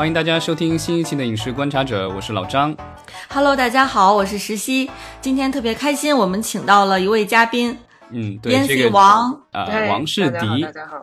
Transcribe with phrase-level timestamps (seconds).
[0.00, 2.74] 欢迎大家收听新一期的《影视观察者》，我是老张。
[3.28, 4.90] Hello，大家好，我是石溪。
[5.20, 7.76] 今天特别开心，我们请到了一位嘉宾，
[8.08, 10.96] 嗯，对，烟这个王啊、对王世迪大，家好。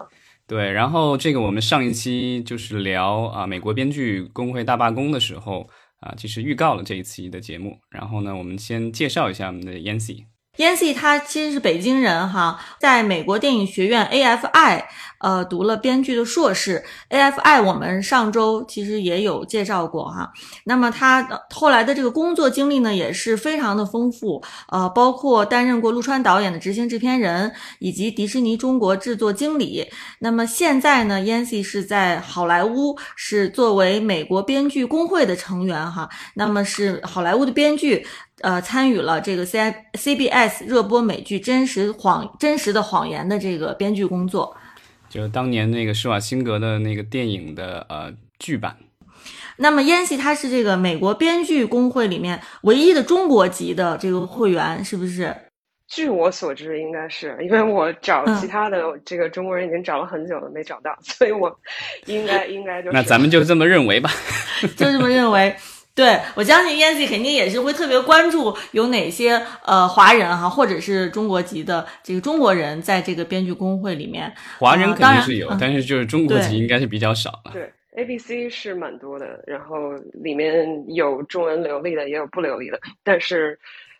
[0.47, 5.69] 对，然后这个我们上一期就是聊啊、美国编剧工会大罢工的时候
[5.99, 7.77] 啊、其实预告了这一期的节目。
[7.91, 10.23] 然后呢，我们先介绍一下我们的 Yancy。
[10.57, 14.83] Yancy 他其实是北京人哈，在美国电影学院 AFI
[15.19, 16.83] 呃读了编剧的硕士。
[17.09, 20.31] AFI 我们上周其实也有介绍过哈。
[20.63, 29.87] 那么他后来的这个工作经历呢也是非常的丰富，呃，包括担任过陆川导演的执行制片人，以及迪士尼中国制作经理。
[30.19, 38.07] 那么现在呢，Yancy 是在好莱坞是作为美国编剧工会的成员哈，那么是好莱坞的编剧。
[38.41, 44.55] 呃，参与了这个 C I C B S 热播美剧《真实谎真实的谎言》的这个编剧工作。
[45.09, 48.77] 就当年那个施瓦辛格的那个电影的呃剧版，
[49.55, 55.35] 那么燕西他是这个美国编剧工会里面唯一的中国籍的这个会员，是不是？
[55.87, 61.57] 据我所知，应该是因为我找嗯其他的这个中国人已经找了很久了，没找到，所以我
[62.05, 62.93] 应该应该就是。
[62.93, 64.11] 那咱们就这么认为吧。
[64.75, 65.55] 就这么认为。
[65.97, 74.31] 对我相信燕西肯定也是会特别关注有哪些呃华人哈，或者是中国籍的这个中国人在这个编剧工会里面。
[74.59, 77.51] 华人肯定是有，嗯但是就是中国籍应该是比较少了。
[77.51, 83.57] 对 A B C 是蛮多的，然后里面有中文流利的，也有不流利的，但是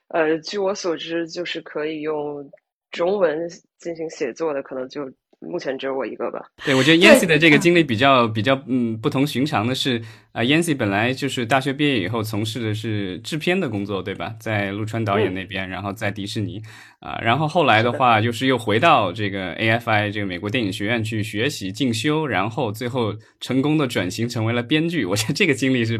[0.10, 2.48] 呃，据我所知，就是可以用
[2.92, 6.46] 中文进行写作的，可能就目前只有我一个吧。
[6.64, 10.00] 对，我觉得 Yancy 的这个经历比较比较嗯不同寻常的是，
[10.32, 14.36] 啊、y a n c y 本来就是大学毕业以后从事的是制片的工作，对吧？
[14.40, 16.62] 在陆川导演那边，然后在迪士尼
[17.00, 25.06] 啊、然后后来的话就是又回到这个 AFI 这个美国电影学院去学习进修，然后最后成功的转型成为了编剧。
[25.06, 26.00] 我觉得这个经历是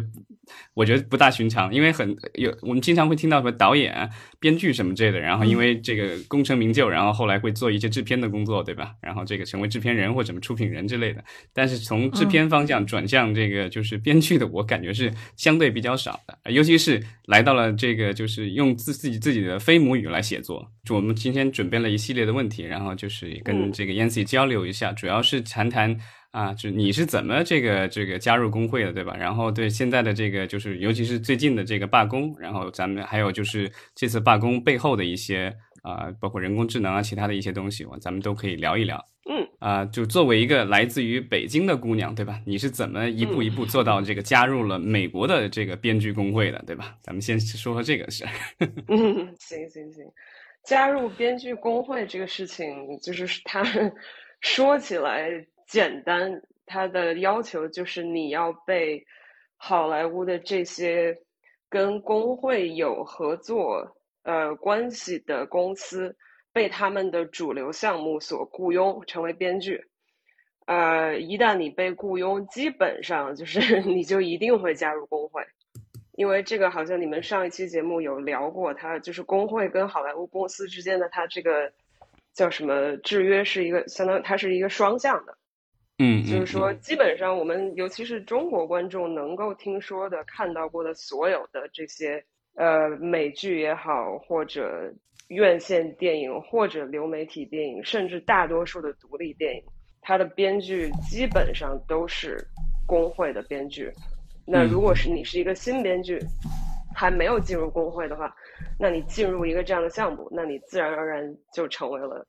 [0.74, 4.10] 我觉得不大寻常，因为很有我们经常会听到什么导演啊、
[4.40, 8.94] 编剧什么之类的，然后因为这个功成名就，然后后来会做一些制片的工作，对吧？
[9.00, 11.24] 然后这个成为制片人或什么出品人之类的。
[11.54, 20.72] 但是从制片方向转向这个就是编剧的，我感觉是相对比较少的，尤其是来到了这个就是用自自己自己的非母语来写作。
[20.84, 25.96] 就我们今天准备了一系列的问题，然后就是跟嗯这个 Yancy 交流一下，主要是谈谈。
[26.32, 29.16] 啊，就你是怎么这个这个加入工会的，对吧？
[29.18, 35.52] 然后对现在的这个就是，尤其是最近的这个罢工，然后咱们还有就是这次罢工背后的一些
[35.88, 39.04] 啊、包括人工智能啊，其他的一些东西，我咱们都可以聊一聊。
[39.30, 42.40] 嗯啊、就作为一个来自于北京的姑娘，对吧？
[42.46, 46.96] 你是怎么一步一步做到这个加入了美国的这个编剧工会的，对吧？
[47.02, 48.32] 咱们先说说这个事儿。
[48.88, 50.06] 嗯，行行行，
[50.64, 53.64] 加入编剧工会这个事情，就是它
[54.40, 55.30] 说起来
[55.68, 59.04] 简单，它的要求就是你要被
[59.58, 61.18] 好莱坞的这些
[61.70, 63.97] 跟工会有合作
[64.28, 66.18] 呃关系的公司
[66.52, 69.86] 被他们的主流项目所雇佣，成为编剧。
[70.66, 75.42] 呃，一旦你被雇佣，基本上就是 你就一定会加入工会。
[76.12, 81.72] 因为这个好像你们上一期节目有聊过，它就是工会跟好莱坞公司之间的它这个
[82.34, 85.38] 叫什么制约是一个相当于它是一个双向的，
[86.00, 92.26] 嗯，就是说基本上我们尤其是中国观众能够听说的、看到过的所有的这些
[92.58, 94.94] 呃美剧也好，或者
[95.30, 99.64] 院线电影或者流媒体电影，甚至大多数的独立电影，
[100.02, 102.38] 它的编剧基本上都是
[102.86, 103.92] 工会的编剧。
[104.46, 106.20] 那如果是你是一个新编剧，
[106.96, 108.34] 还没有进入工会的话，
[108.80, 112.26] 那你进入一个这样的项目，那你自然而然就成为了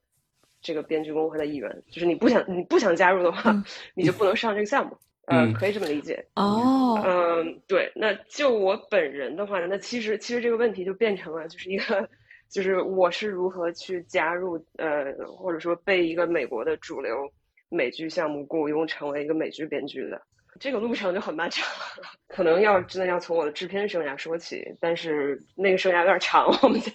[0.61, 1.83] 这个编剧工会的一员。
[1.89, 3.63] 就是你不想你不想加入的话，嗯
[3.95, 4.95] 你就不能上这个项目。
[5.29, 6.25] 呃，嗯可以这么理解。
[6.35, 7.91] 哦，嗯，对。
[7.95, 12.09] 那就我本人的话呢，那其实其实这个问题就变成了就是一个，
[12.49, 17.31] 就是我是如何去加入呃，或者说被一个美国的主流
[17.69, 20.21] 美剧项目雇佣成为一个美剧编剧的。
[20.59, 21.65] 这个路程就很漫长，
[22.27, 26.91] 可能要真的要从我的制片生涯说起，但是那个生涯有点长，我们就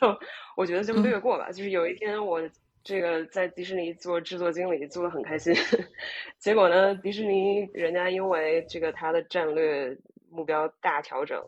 [0.57, 1.51] 我觉得就略过吧。
[1.51, 2.41] 就是有一天我
[2.85, 5.55] 这个在迪士尼做制作经理做的很开心，
[6.39, 9.97] 结果呢，迪士尼人家因为这个他的战略
[10.31, 11.43] 目标大调整，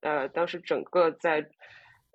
[0.00, 1.46] 呃，当时整个在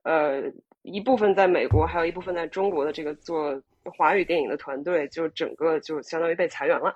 [0.04, 0.44] 呃
[0.82, 3.60] 一部分在美国，还有一部分在中国的这个做
[3.98, 6.94] 华语电影的团队，就整个就相当于被裁员了，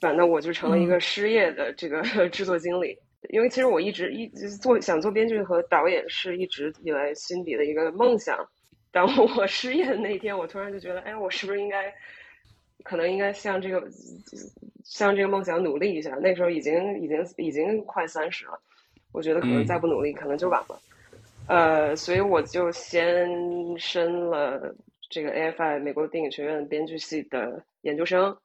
[0.00, 0.14] 对吧？
[0.16, 2.96] 那我就成了一个失业的这个 制作经理。
[3.28, 8.38] 因为其实我一直一直做想做编剧和导演是一直以来心底的一个梦想。
[8.92, 9.06] 当
[9.36, 11.94] 我失业的那一天，我突然就觉得，哎，我是不是应该
[12.82, 13.88] 可能应该向这个
[14.84, 16.16] 向这个梦想努力一下。
[16.16, 18.60] 那时候已经已经已经快三十了，
[19.12, 20.80] 我觉得可能再不努力，可能就晚了。
[21.46, 23.28] 呃，所以我就先
[23.78, 24.74] 申了
[25.08, 28.36] 这个 AFI 美国电影学院编剧系的研究生，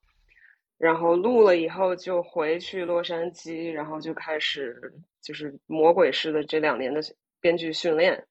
[0.77, 4.91] 然后录了以后就回去洛杉矶，然后就开始
[5.21, 7.01] 就是魔鬼式的这两年的
[7.39, 8.25] 编剧训练。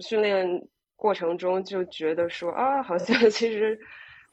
[0.00, 0.46] 训练
[0.98, 3.78] 过程中就觉得说啊，好像其实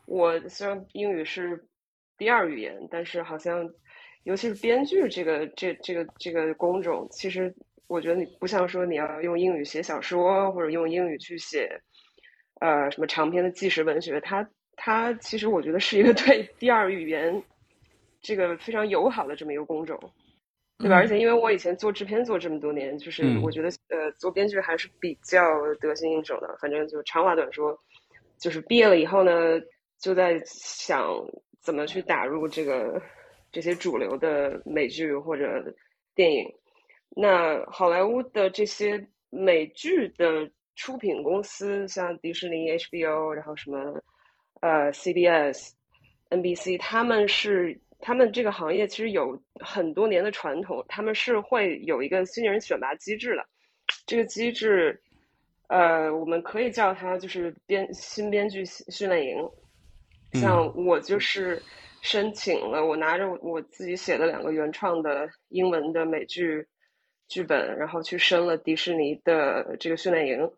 [0.08, 1.64] 我虽然英语是
[2.18, 3.70] 第二语言，但是好像
[4.24, 7.54] 尤其是编剧这个这这个这个工种，其实
[7.86, 11.70] 我觉得你不像说你要用英语写小说或者用英语去写
[12.62, 17.44] 呃什么长篇的纪实文学，它它其实我觉得是一个 对第二语言
[18.22, 20.00] 这个非常友好的这么一个工种。
[20.78, 20.96] 对吧？
[20.98, 25.42] 而且因为我以前做制片做这么多年，就是我觉得呃，做编剧还是比较
[25.80, 26.58] 得心应手的。
[26.60, 27.78] 反正就长话短说，
[28.38, 29.32] 就是毕业了以后呢，
[30.00, 31.10] 就在想
[31.62, 33.02] 怎么去打入这个
[33.54, 35.64] 这些主流的美剧或者
[36.14, 36.46] 电影。
[37.10, 43.78] 那好莱坞的这些美剧的出品公司，像迪士尼、HBO，然后什么
[44.60, 45.72] 呃 CBS、
[46.30, 47.80] NBC，他们是。
[48.06, 53.44] 他们这个行业其实有很多年的传统，他们是会有一个新人选拔机制的。
[54.06, 55.02] 这个机制，
[55.70, 59.50] 呃，我们可以叫它就是编新编剧训练营。
[60.34, 61.60] 像我就是
[62.04, 66.64] 申请了，我拿着我自己写的两个原创的英文的美剧
[67.28, 70.52] 剧本，然后去申了迪士尼的这个训练营。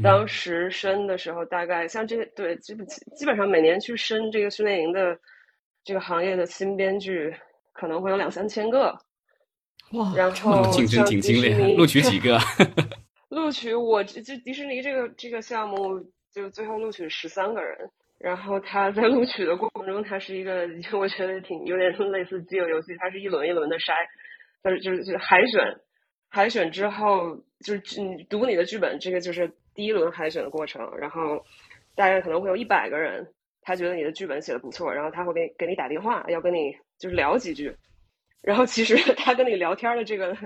[0.00, 5.18] 当时申的时候，大概像这对基本基本上每年去申这个训练营的。
[5.86, 7.32] 这个行业的新编剧
[7.72, 8.98] 可能会有两三千个，
[9.92, 10.12] 哇！
[10.16, 12.36] 然后竞争挺激烈，录取几个？
[13.30, 17.88] 录取我就迪士尼这个这个项目就最后录取十三个人。
[18.18, 20.66] 然后他在录取的过程中，他是一个
[20.98, 23.92] 我觉得挺有点类似饥饿游戏，它是一轮一轮的筛，
[24.64, 25.80] 就是就是就是海选，
[26.28, 30.96] 海选之后就是你读你的剧本，这个就是第一轮海选的过程。
[30.98, 31.44] 然后
[31.94, 33.32] 大概可能会有一百个人。
[33.66, 37.74] 他觉得你的剧本写的不错，然后他会给给你打电话，要跟你就是聊几句。
[38.40, 40.36] 然后其实 他跟你聊天的这个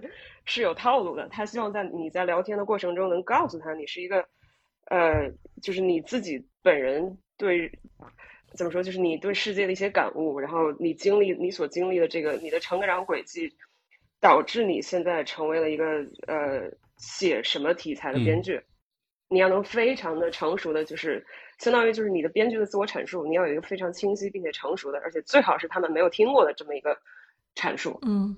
[0.46, 4.26] 是有套路的，他希望在你在聊天的过程中能告诉他你是一个
[4.87, 5.31] 呃，
[5.61, 7.70] 就是你自己本人对
[8.55, 13.55] 怎么说，就是你对世界的一些感悟，然后你经历你所经历的这个你的成长轨迹，
[14.19, 18.62] 导致你现在成为了一个呃写什么题材的编剧，
[19.28, 21.26] 你要能非常的成熟的就是。
[21.61, 26.99] 相当于就是你的编剧的自我阐述，你要有一个非常清晰并且成熟的，而且最好是他们没有听过的这么一个
[27.55, 27.99] 阐述。
[28.01, 28.35] 嗯，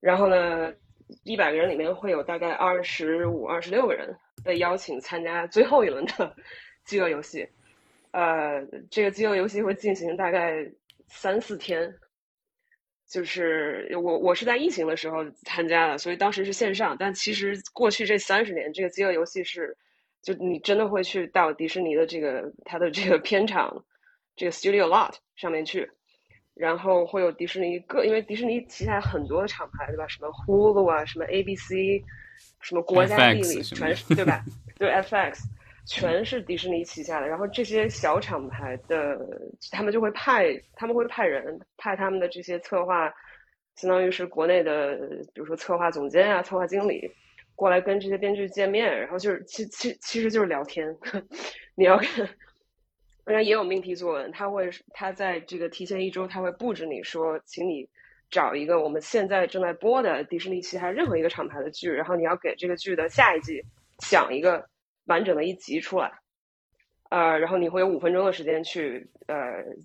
[0.00, 0.74] 然后呢，
[1.22, 4.12] 一百个人里面会有大概二十五、二十六个人
[4.44, 6.34] 被邀请参加最后一轮的
[6.84, 7.48] 饥饿游戏。
[8.10, 8.60] 呃，
[8.90, 10.68] 这个饥饿游戏会进行大概
[11.06, 11.94] 三四天。
[13.08, 16.96] 就是我我是在疫情的时候参加的，所以当时是线上。
[16.98, 19.76] 但其实过去这三十年，这个饥饿游戏是。
[20.24, 23.84] 就你真的会去到迪士尼的这个它的这个片场，
[24.34, 25.88] 这个 Studio Lot 上面去，
[26.54, 30.08] 然后会有迪士尼各，因为迪士尼旗下很多的厂牌，对吧？
[30.08, 32.02] 什么 Hulu 啊，什么 ABC，
[32.60, 34.42] 什么国家地理，全是对吧？
[34.78, 35.40] 对 FX，
[35.86, 37.28] 全是迪士尼旗下的。
[37.28, 39.18] 然后这些小厂牌的，
[39.70, 43.12] 他们就会派，他们会派人，派他们的这些策划，
[43.76, 44.96] 相当于是国内的，
[45.34, 47.10] 比如说策划总监啊，策划经理。
[47.56, 50.96] 过来跟这些编剧见面，然后就是其其其实就是聊天。
[51.76, 52.28] 你要看，
[53.24, 57.88] 当然也有命题作文，他会他在这个提前一周，他会布置你说，请你
[58.30, 63.62] 找一个我们现在正在播的迪士尼其他任何一个厂牌的剧，然后你要给这个剧的下一季
[64.00, 64.68] 想一个
[65.06, 66.12] 完整的一集出来。
[67.10, 69.36] 呃，然后你会有五分钟的时间去呃，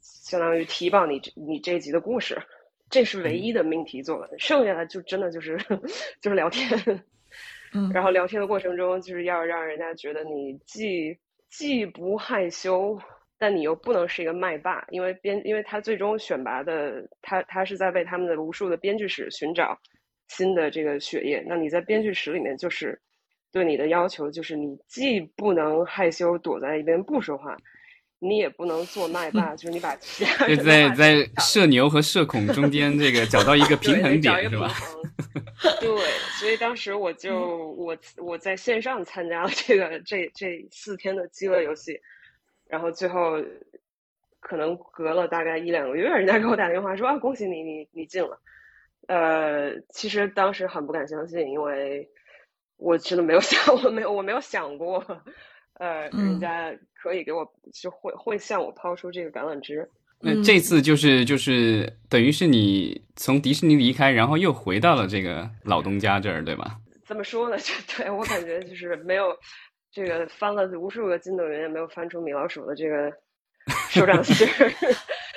[0.02, 2.42] 相当于提报你你这一集的故事，
[2.90, 5.56] 这是唯一的命题作文，剩下的就真的就是
[6.20, 7.04] 就是聊天。
[7.74, 11.18] 嗯，然后聊天的过程中，就是要让人家觉得你既
[11.50, 13.00] 既不害羞，
[13.38, 19.80] 但你又不能是一个麦霸，因为编，因为他最终选拔的，他他是在为他们的无数的编剧室寻找
[20.28, 21.44] 新的这个血液。
[21.48, 23.00] 那你在编剧室里面，就是
[23.52, 27.56] 对你的要求，就是你既不能害羞躲在一边不说话。
[28.20, 34.70] 你也不能做麦霸，就是你把其他就在在社牛和社恐中间这个找到一个平衡点，是吧？
[35.80, 35.90] 对，
[36.40, 42.02] 所以当时我就我我在线上参加了这个这这四天的饥饿游戏，
[42.68, 43.42] 然后最后
[44.42, 48.42] 可能隔了大概一两个月，人家给我打电话说啊，恭喜你，你你进了。
[49.08, 52.10] 呃，其实当时很不敢相信，因为
[52.76, 55.24] 我真的没有想，我没有我没有想过。
[55.80, 57.44] 呃，人家可以给我
[57.74, 59.90] 就会会向我抛出这个橄榄枝，
[60.22, 66.78] 那这次就是就是等于是你从迪士尼离开，然后又回到了这个老东家这儿，对吧？
[67.08, 67.58] 怎么说呢？
[67.64, 69.36] 就对我感觉就是没有
[69.90, 73.12] 这个翻了无数个筋斗云，也没有翻出米老鼠的这个
[73.90, 74.72] 手掌心儿。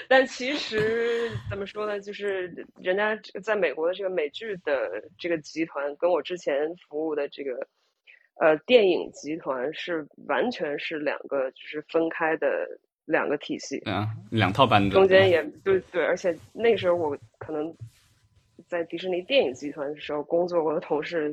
[0.08, 2.00] 但其实怎么说呢？
[2.00, 7.66] 就是人家在美国的这个美剧的这个集团，跟我之前服务的这个
[8.42, 12.66] 呃电影集团是完全是两个就是分开的
[13.04, 14.90] 两个体系啊，两套班子。
[14.90, 17.72] 中间也对对，而且那时候我可能。
[18.68, 21.30] 在迪士尼电影集团的时候工作过的同事，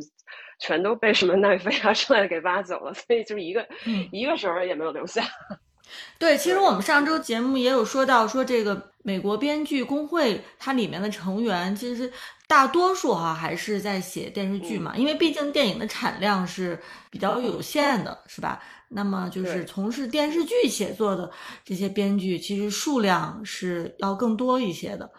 [0.60, 3.66] 全都被什么奈飞啊之类的给挖走了，所以就是一个
[4.12, 5.24] 一个手也没有留下。
[6.20, 12.12] 对，其实我们上周节目也有说到，说这个美国编剧工会它里面的成员，其实
[12.50, 16.80] 大多数哈还是在写电视剧嘛，因为毕竟电影的产量是
[17.12, 18.60] 比较有限的，是吧？
[18.90, 21.30] 那么就是从事电视剧写作的
[21.64, 25.12] 这些编剧，其实数量是要更多一些的。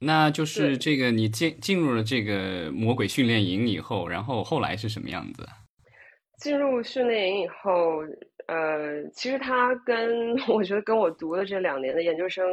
[0.00, 5.48] 那就是这个，你进进入了这个魔鬼训练营以后，然后后来是什么样子？
[6.40, 8.00] 进入训练营以后，
[8.48, 12.44] 呃，其实他跟 我觉得跟我读的这两年的研究生，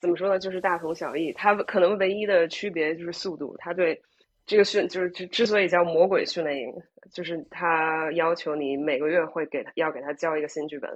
[0.00, 1.32] 怎么说呢，就是大同小异。
[1.32, 3.56] 它可能唯一的区别就是速度。
[3.58, 4.00] 它对
[4.46, 6.72] 这个训就是之之所以叫魔鬼训练营，
[7.12, 10.90] 就是它要求你每个月会给他要给他交一个新剧本，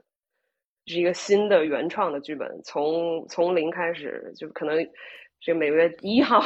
[0.86, 4.88] 是一个新的原创的剧本，从从零开始，就可能。
[5.44, 6.40] 这个每个月一号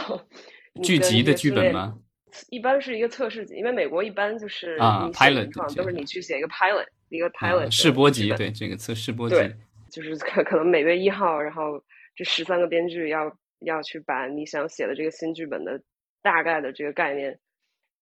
[0.82, 1.98] 剧集的剧本吗？
[2.48, 9.36] 一般是一个测试集，因为美国一般就是啊，pilot 都是你去写一个 pilot，一个 pilot 试播集，对这个测试播集，
[9.90, 11.78] 就是可可能每月一号，然后
[12.16, 15.80] 这十三个编剧要要去把你想写的这个新剧本的
[16.22, 17.38] 大概的这个概念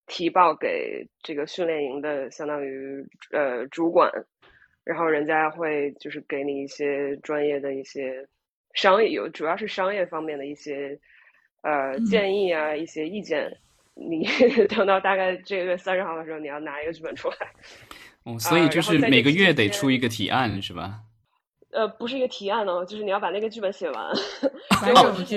[0.07, 4.11] 提报给这个训练营的相当于呃主管，
[4.85, 8.27] 然后人家会就是给你一些专业的一些。
[8.75, 10.99] 商业有主要是商业方面的一些
[11.63, 13.49] 呃建议啊，一些意见。
[13.95, 14.27] 你
[14.69, 17.37] 等到大概这个月三十号的时候，你要拿一个剧本出来。
[18.25, 21.03] 哦，所以就是每个月得出一个提案是吧？
[21.75, 24.15] 呃，不是一个提案哦，就是你要把那个剧本写完。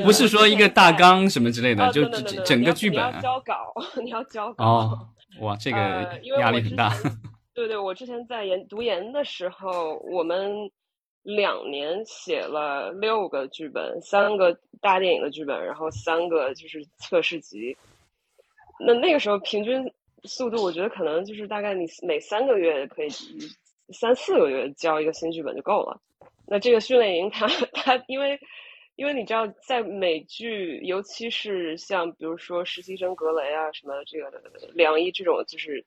[0.06, 3.00] 不是说一个大纲什么之类的，就整整个剧本。
[3.00, 4.65] 你要交稿， 你要交稿。
[4.65, 5.10] 哦，
[5.41, 5.77] 哇，这个
[6.39, 6.94] 压力很大。
[7.53, 10.70] 对对，我之前在研读研的时候，我们。
[11.24, 17.75] 两年写了六个剧本，三个大电影的剧本，然后三个就是测试集。
[18.79, 19.91] 那那个时候平均
[20.24, 23.10] 速度，我觉得可能就是大概你每三个月可以
[23.89, 26.00] 三四个月交一个新剧本就够了。
[26.47, 28.39] 那这个训练营， 它它因为
[28.95, 34.31] 因为你知道，在美剧，尤其是像比如说实习生格雷啊，什么这个
[34.73, 35.85] 梁一这种，就是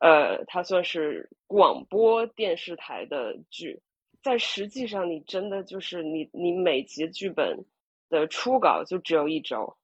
[0.00, 3.80] 呃，它算是广播电视台的剧。
[4.22, 7.64] 在实际上，你真的就是你，你每集剧本
[8.08, 9.76] 的初稿就只有一周。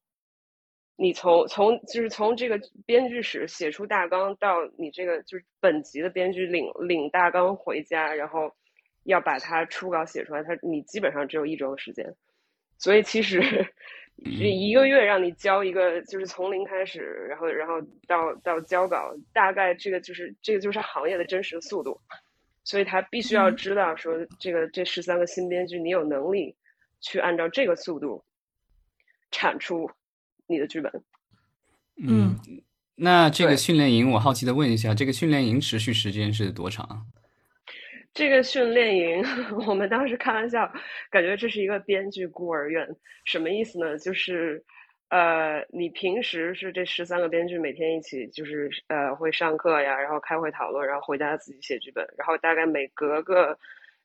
[0.97, 8.53] 你从从就是从这个编剧室写出大纲，到你这个就是本集的编剧领领大纲回家，然后
[9.03, 12.15] 要把它初稿写出来，它你基本上只有一周的时间。
[12.77, 13.41] 所以其实
[14.17, 21.99] 一个月让你交一个，就是从零开始，然后然后到到交稿，大概这个就是这个就是行业的真实速度。
[22.63, 26.55] 所以他必须要知道，说这个这十三个新编剧，你有能力
[26.99, 28.23] 去按照这个速度
[29.31, 29.89] 产出
[30.45, 31.03] 你的剧本。
[31.97, 32.35] 嗯，
[32.95, 37.07] 那这个训练营，我好奇的问一下，这个训练营持续时间是多长？
[38.13, 39.23] 这个训练营，
[39.67, 40.71] 我们当时开玩笑，
[41.09, 42.87] 感觉这是一个编剧孤儿院，
[43.25, 43.97] 什么意思呢？
[43.97, 44.63] 就是。
[45.11, 53.59] 呃，你平时是这十三个编剧每天一起，就是呃会上课呀，然后开会讨论，然后回家自己写剧本，然后大概每隔个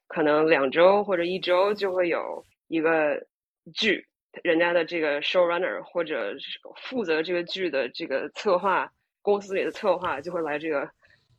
[0.08, 3.24] 可能两周或者一周就会有一个
[3.72, 4.04] 剧，
[4.42, 6.34] 人家的这个 showrunner 或者
[6.74, 8.90] 负责这个剧的这个策划
[9.22, 10.90] 公司里的策划就会来这个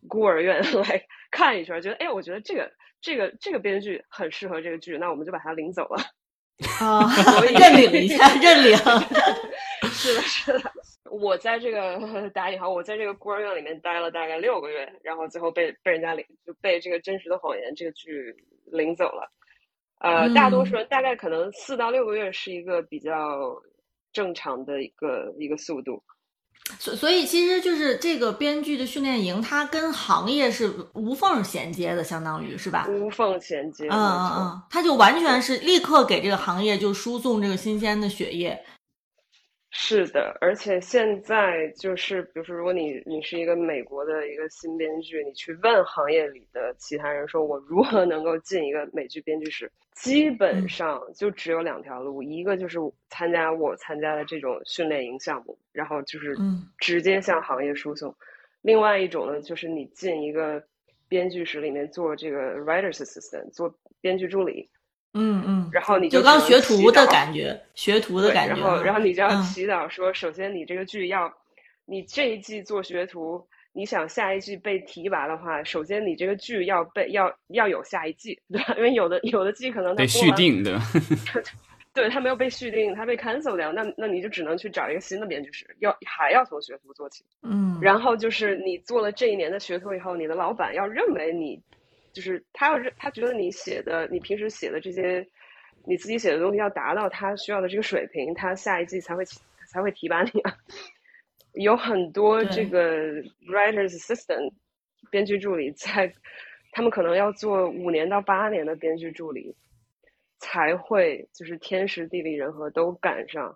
[0.07, 2.71] 孤儿院 来看一圈，觉得哎，我觉得这个
[3.01, 6.03] 这个这个编剧很适合这个剧，那我们就把他领走了。
[6.81, 7.07] 啊，
[7.41, 8.75] 认领一下，认领。
[9.91, 10.71] 是的，是的。
[11.11, 18.35] 我在这个打引号，我在这个孤儿院里面待了大概六个月，然后最后被被人家领，就被这个真实的谎言这个剧
[18.65, 19.31] 领走了。
[19.99, 23.55] 呃，大多数人大概可能四到六个月是一个比较
[24.11, 26.03] 正常的一个一个速度。
[26.79, 32.88] 所所以，其实就是这个编剧的训练营，它跟行业是无缝衔接的，相当于是吧？
[32.89, 38.62] 无缝衔接，嗯嗯嗯，它就完全是立刻给这个行业就输送这个新鲜的血液。
[39.69, 56.36] 是的，而且现在就是，比如说，如果你你是一个美国的一个新编剧，你去问行业里的其他人，说我如何能够进一个美剧编剧室，基本上就只有两条路，一个就是参加我参加的这种训练营项目，然后就是
[56.77, 58.09] 直接向行业输送；
[58.62, 60.63] 另外一种呢，就是你进一个
[61.09, 64.69] 编剧室里面做这个 writers assistant，做编剧助理。
[65.13, 68.55] 嗯嗯，然后你就刚学徒的感觉，学徒的感觉。
[68.55, 71.33] 然后，然后你就要祈祷说，首先你这个剧要，
[71.85, 78.75] 你这一季做学徒，你想下一季被提拔的话，首先你这个剧要被要要有下一季， 对吧？
[78.77, 80.81] 因为有的有的季可能被续订， 对吧？
[81.93, 87.25] 对他没有被续订，他被 cancel 掉，那那你就只能去找一个新的编剧室，要还要从学徒做起。
[87.41, 91.59] 嗯，然后就是你做了这一年的学徒以后，你的老板要认为你。
[92.17, 95.24] 就是他要是他觉得你写的，你平时写的这些，
[95.86, 99.24] 你自己写的东西要达到他需要的这个水平，他下一季才会
[99.69, 100.57] 才会提拔你啊。
[101.53, 104.51] 有很多这个 writers assistant
[105.12, 106.12] 编剧助理在，
[106.71, 109.55] 他们可能要做五年到八年的编剧助理，
[110.39, 113.55] 才会就是天时地利人和都赶上，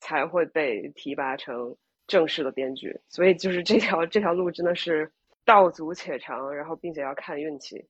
[0.00, 1.76] 才会被提拔成
[2.08, 2.98] 正式的编剧。
[3.08, 5.12] 所以就是这条这条路真的是。
[5.44, 7.84] 道阻且长，然后并且要看运气。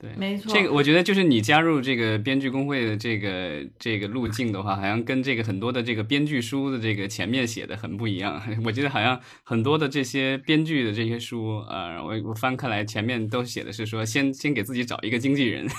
[0.00, 0.52] 对，没错。
[0.52, 8.42] 这个我觉得就是你加入这个编剧工会的这个这个路径的话，好像跟这个很多的这个编剧书的这个前面写的很不一样。
[8.64, 15.66] 我觉得好像很多的这些编剧的这些书，呃，我我翻开来前面都写的是说，先先给自己找一个经纪人。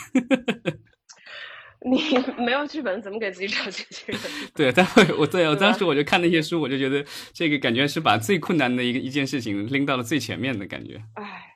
[1.87, 2.01] 你
[2.43, 4.19] 没有剧本，怎么给自己找经纪人？
[4.55, 10.99] 对，但会我对我当时我就看那些书，我就觉得这个感觉是把最困难的一个一件事情拎到了最前面的感觉。
[11.13, 11.54] 唉，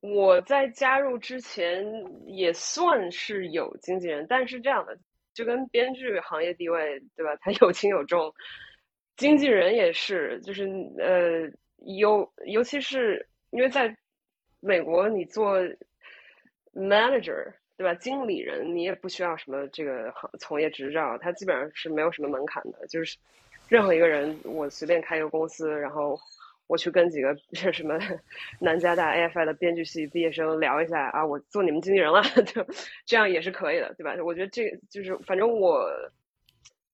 [0.00, 1.84] 我在加入之前
[2.26, 4.98] 也算是有经纪人，但是这样的
[5.34, 7.36] 就跟编剧行业地位对吧？
[7.40, 8.32] 他有轻有重，
[9.16, 11.50] 经纪人也是，就是呃，
[11.96, 13.96] 尤尤其是因为在
[14.60, 15.58] 美国，你做
[16.74, 17.52] manager。
[17.78, 17.94] 对吧？
[17.94, 22.84] 经理人你也不需要什么这个行从业执照，他基本上是没有什么门槛的。
[22.88, 23.16] 就是
[23.68, 26.18] 任何一个人，我随便开一个公司，然后
[26.68, 27.36] 我去跟几个
[27.72, 27.98] 什么
[28.60, 32.64] 南加大 AFI 的编剧系毕业生聊一下啊，我做你们经纪人了， 就
[33.04, 34.14] 这样也是可以的，对吧？
[34.22, 35.88] 我觉得这就是，反正我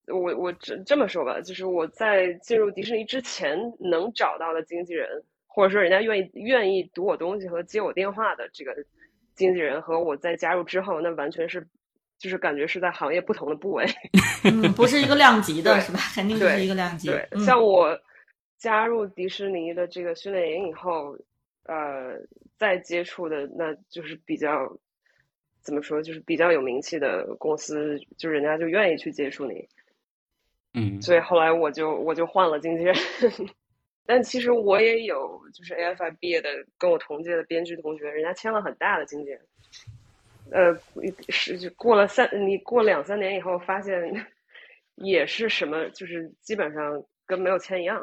[0.07, 8.75] 我我这这么说吧，就是我在进入迪士尼之前能找到的经纪人，或者说人家愿意愿意读我东西和接我电话的这个。
[9.37, 11.67] 经纪人和我在加入之后，那完全是，
[12.21, 13.85] 就是感觉是在行业不同的部位，
[14.45, 15.99] 嗯，不是一个量级的，是吧？
[16.15, 17.09] 肯定不是一个量级。
[17.09, 17.99] 对，像我
[18.65, 21.15] 加入迪士尼的这个训练营以后，
[21.65, 22.19] 呃，
[22.57, 24.75] 再接触的那就是比较
[25.61, 29.69] 怎么说，就是比较有名气的公司，就人家就愿意去接触你。
[30.73, 32.97] 嗯，所以后来我就我就换了经纪人。
[34.07, 36.49] 但其实我也有，就是 AFI 毕业的，
[36.79, 39.41] 跟我同届的编剧同学，人家签了很大的经纪人。
[40.51, 40.75] 呃，
[41.29, 44.27] 是就过了三，你过两三年以后，发现
[44.95, 48.03] 也是什么，就是基本上跟没有签一样。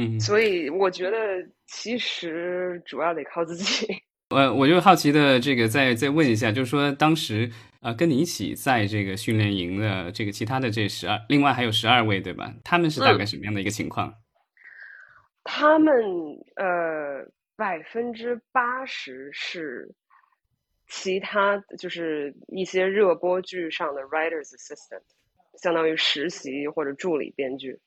[0.00, 1.18] 嗯，所以我觉得
[1.66, 3.86] 其实主要得靠自己。
[4.30, 7.50] 呃，我就好奇的这个再再问一下，就是说当时
[7.82, 12.54] 呃，跟你一起在这个训练营的这个其他的这十二，另外还有十二位对吧？
[12.64, 14.14] 他们是大概什么样的一个情况？
[15.42, 15.92] 他们
[16.54, 19.92] 呃，百分之八十是
[20.86, 25.02] 其他，就是一些热播剧上的 writers assistant，
[25.60, 27.80] 相当于实习或者助理编剧。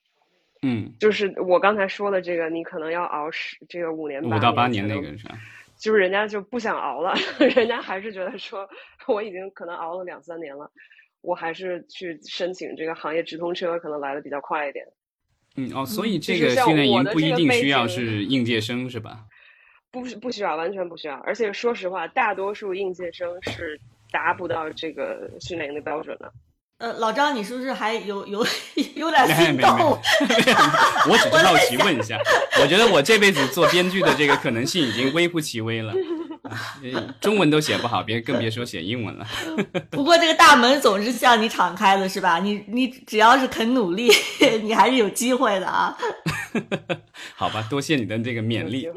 [0.66, 5.38] 嗯，就是我刚才说的这个，你可能要熬十这个五年五到八年那个是吧？
[5.76, 7.12] 就是人家就不想熬了，
[7.54, 8.66] 人家还是觉得说
[9.06, 10.70] 我已经可能熬了两三年了，
[11.20, 14.86] 我还是去申请这个行业直通车，可能来的比较快一点。
[15.56, 19.26] 嗯哦，所以这个训练营不一定需要是应届生是吧？
[19.90, 21.16] 不不需要，完全不需要。
[21.16, 23.78] 而且说实话，大多数应届生是
[24.10, 26.32] 达不到这个训练营的标准的。
[26.78, 28.44] 呃，老张，你是不是还有有
[28.96, 29.98] 有点心动？
[31.08, 32.18] 我只是好奇问一下，
[32.60, 35.94] 我觉得我这辈子做编剧的这个可能性已经微乎其微了。
[37.20, 39.26] 中文都写不好，别更别说写英文了。
[39.90, 42.38] 不过这个大门总是向你敞开的，是吧？
[42.38, 44.10] 你你只要是肯努力，
[44.62, 45.96] 你还是有机会的啊。
[47.34, 48.88] 好吧，多谢你的这个勉励。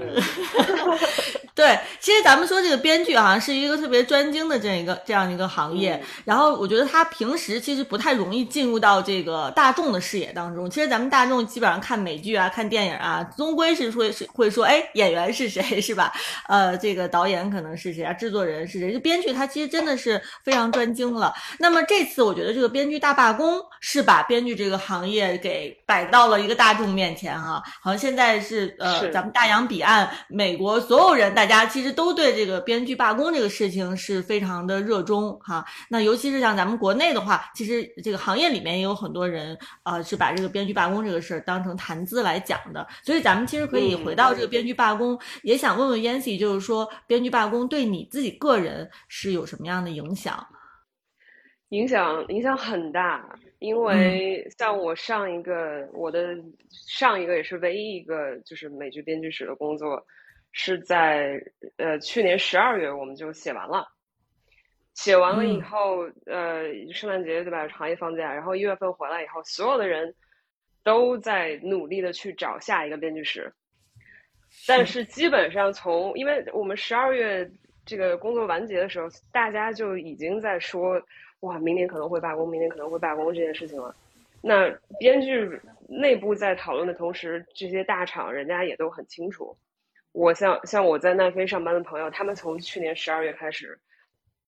[1.55, 10.69] 对，其实咱们说这个编剧好像是一个特别专精的这样一个这样一个行业，然后我觉得他平时其实不太容易进入到这个大众的视野当中。
[10.69, 16.13] 其实咱们大众基本上看美剧啊、看电影啊，终归是会是会说，哎，演员是谁，是吧？
[16.47, 17.36] 呃，这个导演。
[17.37, 21.33] 演可能是谁啊，制作人是谁，就编剧他其实真的是非常专精了。
[21.59, 35.65] 那么这次我觉得这个编剧大罢工是把编剧这个行业给摆到了一个大众面前哈，好像现在是呃咱们大洋彼岸美国所有人大家其实都对这个编剧罢工这个事情是非常的热衷哈。
[35.89, 50.45] 那尤其是像咱们国内的话，其实这个行业里面也有很多人啊是把这个编剧罢工这个事儿当成谈资来讲的，所以咱们其实可以回到这个编剧罢工，也想问问 Yancy，就是说编剧罢工对你自己个人是有什么样的影响？
[51.69, 56.33] 影响影响很大，因为像我上一个我的
[56.69, 60.01] 上一个也是唯一一个就是美剧编剧室的工作，
[60.53, 61.37] 是在
[61.75, 63.85] 呃去年十二月我们就写完了，
[64.93, 66.63] 写完了以后呃
[66.93, 67.67] 圣诞节对吧？
[67.67, 70.15] 行业放假，然后一月份回来以后，所有的人
[70.85, 73.53] 都在努力的去找下一个编剧室，
[74.67, 77.49] 但是基本上从因为我们十二月
[77.85, 81.01] 这个工作完结的时候，大家就已经在说。
[81.41, 83.93] 哇，明年可能会罢工，明年可能会罢工这件事情了。
[84.41, 85.47] 那编剧
[85.87, 89.55] 内部在讨论的同时，这些大厂人家也都很清楚。
[90.13, 93.77] 我像像我在奈飞上班的朋友，他们从去年十二月开始，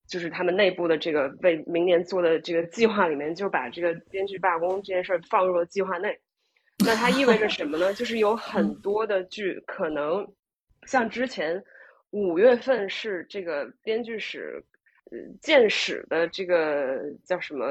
[0.08, 6.20] 就是他们内部的这个为明年做的这个计划里面，就把这个编剧罢工这件事儿放入了计划内。
[6.86, 7.94] 那它意味着什么呢？
[7.94, 10.28] 就是有很多的剧可能
[10.86, 11.62] 像之前
[12.12, 14.64] 五月份是这个编剧史
[15.12, 17.66] 呃建史的这个叫什么？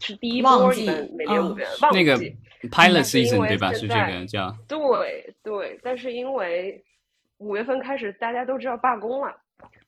[0.00, 2.16] 是第一波里面每年五月忘记，那个
[2.68, 3.72] pilot season 对吧？
[3.72, 6.82] 是这个叫对对，但是因为
[7.38, 9.36] 五月份开始大家都知道罢工了，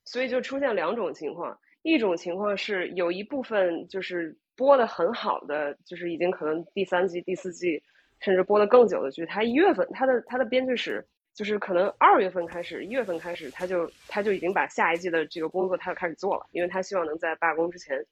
[0.05, 1.59] 所以就出现两种情况。
[1.83, 7.83] 一种情况是有一部分就是播的很好的，就是已经可能第三季、第四季
[8.21, 11.07] 甚至播的更久的剧，他一月份他的他的编剧史。
[11.35, 18.03] 就是可能二月份开始，一月份开始，他就他就已经把下一季的这个工作他就开始做了，因为他希望能在罢工之前，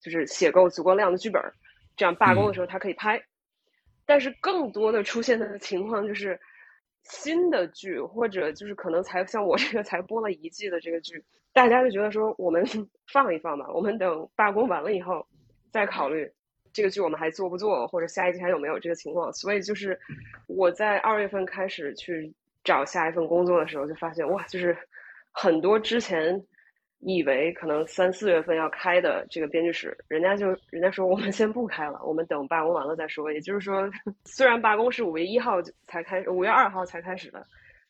[0.00, 1.42] 就是写够足够量的剧本，
[1.94, 3.22] 这样罢工的时候他可以拍。
[4.06, 6.40] 但是更多的出现的 情况就是，
[7.02, 12.64] 新的剧或者就是可能才像我这个才播了一季的这个剧，大家就觉得说我们
[13.12, 15.26] 放一放吧，我们等罢工完了以后
[15.70, 16.32] 再考虑
[16.72, 19.32] 这个剧我们还做不做，或者下一季还有没有这个情况。
[19.32, 19.98] 所以就是
[20.46, 22.32] 我在二月份开始去。
[22.62, 24.76] 找下一份工作的时候，就发现哇，就是
[25.32, 26.38] 很多之前
[26.98, 33.32] 以为可能三四月份要开的这个编剧室，人家就人家说我们先不开了，我们等罢工完了再说。
[33.32, 33.90] 也就是说，
[34.26, 35.56] 虽然罢工是五月一号
[35.86, 37.42] 才开，五月二号才开始的，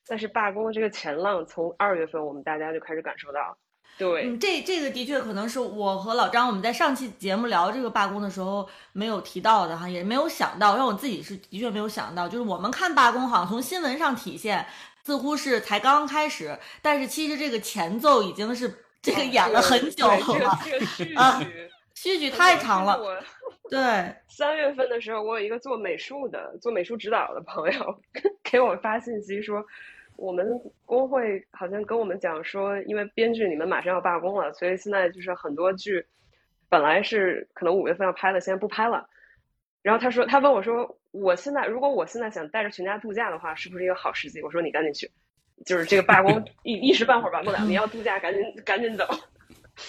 [0.07, 3.59] 但是罢工这个前浪从二月份我们大家就开始感受到。
[3.99, 14.67] 对，嗯，这这个的确可能是我和老张我们在上期节目聊这个罢工的时候没有提到的哈，也没有想到，让我自己是的确没有想到，就是我们看罢工好像从新闻上体现
[15.05, 20.59] 似乎是才刚刚开始，但是其实这个前奏已经是这个演了很久了
[21.17, 21.43] 啊，
[21.95, 22.99] 序曲太长了。
[23.69, 28.01] 对，三月份的时候，我有一个做美术的、做美术指导的朋友
[28.43, 29.63] 给我发信息说。
[30.21, 30.47] 我们
[30.85, 36.05] 工会好像跟我们讲说，因为编剧你们马上要罢工了，所以现在就是很多剧
[36.69, 39.09] 本来是可能五月份要拍的，现在不拍了。
[39.81, 44.43] 然后他说，他问我说，我现在如果我现在想带着全家度假的话，是不是一个好时机？
[44.43, 45.11] 我说你赶紧去，
[45.65, 49.07] 就是这个罢工 一一时半会儿完不了，你要度假赶紧赶紧走。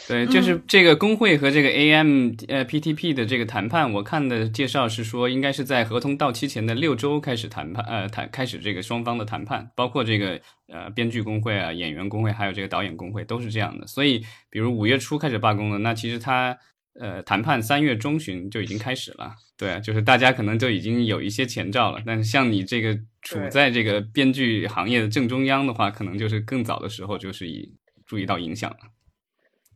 [0.08, 13.88] 对，就是这个工会和这个 AM 呃 PTP 的这个谈判，我看的介绍是说，应该是在合同到期前的六周开始谈判，呃谈开始这个双方的谈判，包括这个呃编剧工会啊、演员工会，还有这个导演工会都是这样的。
[13.88, 16.58] 所以，比如五月初开始罢工的，那其实他
[16.99, 19.34] 呃谈判三月中旬就已经开始了。
[19.58, 22.01] 对，就是大家可能就已经有一些前兆了。
[22.06, 27.71] 但是像你这个处在这个编剧行业的正中央的话，可能就是更早的时候就是已
[28.06, 28.77] 注意到影响了。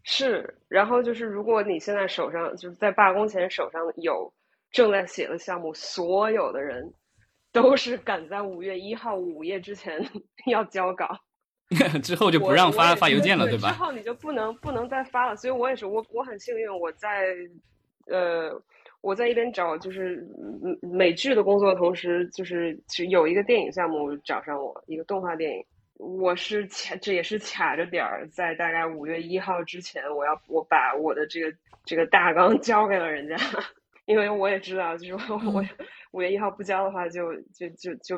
[0.07, 4.31] 是，然后就是，如果你现在手上就是在罢工前手上有
[4.71, 6.93] 正在写的项目，所有的人
[7.51, 9.99] 都是赶在五月一号午夜之前
[10.45, 11.09] 要交稿，
[12.03, 13.71] 之后就不让发发邮件了，对吧？
[13.71, 15.35] 之后你就不能不能再发了。
[15.35, 17.33] 所以我也是，我我很幸运，我在
[18.05, 18.51] 呃
[19.01, 20.23] 我在一边找就是
[20.83, 25.65] 美剧的工作的同时，就是有一个电影项目找上我，一个动画电影。
[25.97, 31.53] 我是卡，这也是卡着点儿，在大概五月一号之前，我要我把我的这个
[31.85, 33.37] 这个大纲 交给了人家，
[34.05, 35.65] 因为我也知道，就是我
[36.11, 38.17] 五月一号不交的话，就就就就，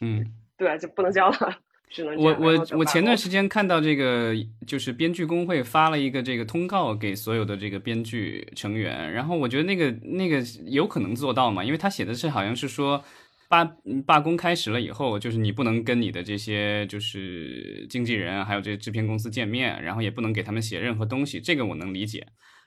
[0.00, 0.24] 嗯，
[0.56, 1.58] 对，就不能交了，
[1.90, 4.32] 只能我我我前段时间看到这个，
[4.66, 13.02] 就是编剧工会发了一个这个通告给所有的这个编剧成员，然后我觉得那个那个有可能做到嘛，因为他写的是好像是说。
[13.48, 13.64] 罢
[14.06, 22.26] 罢工开始了以后，就是你不能跟你的这些就是经纪人还有这些制片公司见面，然后也不能给他们写任何东西，这个我能理解。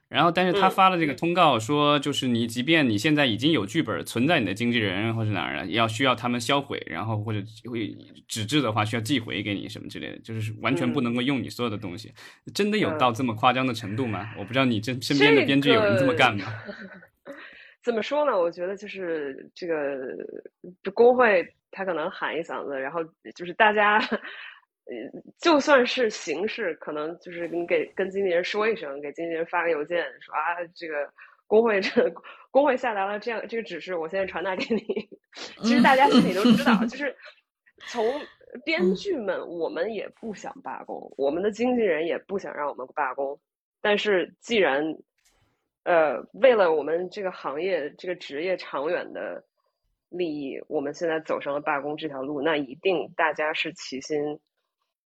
[0.09, 7.95] 然后，但是他发了这个通告说，就是你即便你现在已经有剧本存在你的经纪人或者哪儿了，要需要他们销毁，然后或者会
[8.27, 12.11] 纸质的话需要寄回给你什么之类的，就是完全不能够用你所有的东西。
[12.53, 14.31] 真的有到这么夸张的程度吗？
[14.37, 16.43] 我不知道你这身边的编剧有人这么干吗？
[17.83, 18.37] 怎么说呢？
[18.37, 19.97] 我觉得就是这个
[20.93, 23.03] 工会他可能喊一嗓子，然后
[23.35, 23.99] 就是大家。
[24.83, 31.07] 呃，就算是形式，可能就是你给跟经纪人说一声，给经纪人发个邮件，说啊，这个
[31.45, 32.11] 工会这
[32.49, 34.83] 工会下达了这样这个指示，我现在传达给你。
[35.63, 37.15] 其实大家心里都知道，就是
[37.87, 38.03] 从
[38.65, 43.39] 编剧们，我们也不想罢工，我们的经纪人也不想让我们罢工。
[43.81, 44.83] 但是既然，
[45.83, 49.43] 呃，为了我们这个行业这个职业长远的
[50.09, 54.39] 利益，我们现在走上了罢工这条路，那一定大家是齐心。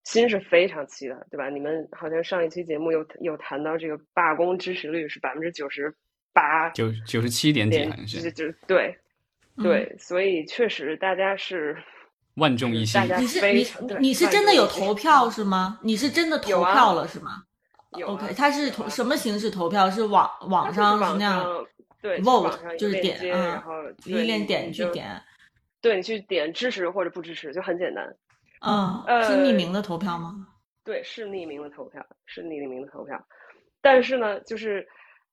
[0.04, 1.50] 心是非常齐的，对吧？
[1.50, 5.94] 你们好像上一期节目有有谈到这个罢工支持率是百分之九十
[6.32, 8.98] 八，九九十七点几，好像是，就对
[9.58, 11.76] 对，所以确实大家是
[12.36, 13.02] 万众一心。
[13.20, 13.68] 你是你
[14.00, 15.78] 你是真的有投票是吗？
[15.84, 17.44] 你是真的投票了是吗
[18.04, 19.90] ？OK，它是投什么形式投票？
[19.90, 21.66] 是网网上是那样？
[22.02, 23.74] 对，vote 就是点，然后
[24.06, 25.22] 一连点去点，
[25.82, 28.06] 对你去点支持或者不支持就很简单。
[28.62, 30.48] 嗯，是匿名的投票吗？
[30.84, 33.22] 对，是匿名的投票，是匿名的投票。
[33.82, 34.88] 但是呢，就是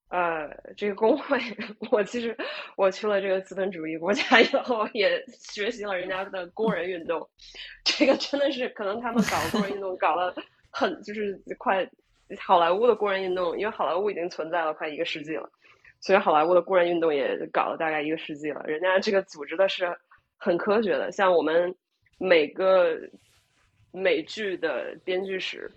[0.08, 1.38] 呃，这个工会，
[1.92, 2.36] 我其实
[2.76, 7.28] 我去了这个资本主义国家以后，也学习了人家的工人运动。
[7.84, 10.34] 这个真的是可能他们搞工人运动搞了
[10.70, 11.88] 很，就是快
[12.40, 15.48] 好莱坞的工人运动，因为好莱坞已经存在了快一个世纪了，
[16.00, 18.62] 所以好莱坞的工人运动也搞了大概一个世纪了。
[18.66, 19.96] 人家这个组织的是
[20.36, 21.74] 很科学的，像我们。
[22.16, 22.96] 每个
[23.90, 25.68] 美剧的编剧室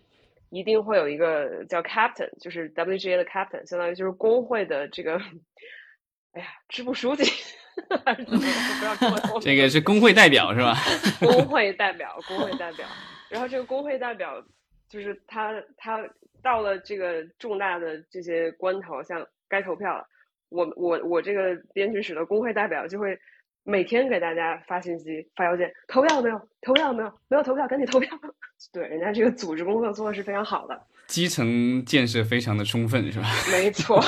[0.52, 5.20] 一定会有一个叫 captain，就是 WGA 的 captain，相当于就是工会的这个，
[6.34, 7.24] 哎呀，支部书记，
[9.42, 10.76] 这个是工会代表是吧？
[11.20, 12.86] 工会代表，工会代表。
[13.30, 14.42] 然后这个工会代表
[14.88, 16.08] 就是他，他
[16.42, 20.06] 到了这个重大的这些关头，像该投票了，
[20.50, 23.18] 我我我这个编剧室的工会代表就会。
[23.70, 26.42] 每天给大家发信息、发邮件，投票了没有？
[26.62, 27.14] 投票了没有？
[27.28, 28.18] 没有投票，赶紧投票！
[28.72, 33.28] 对，人家这个组织工作做的是非常好的，基层建设非常的充分，是吧？
[33.52, 34.02] 没错，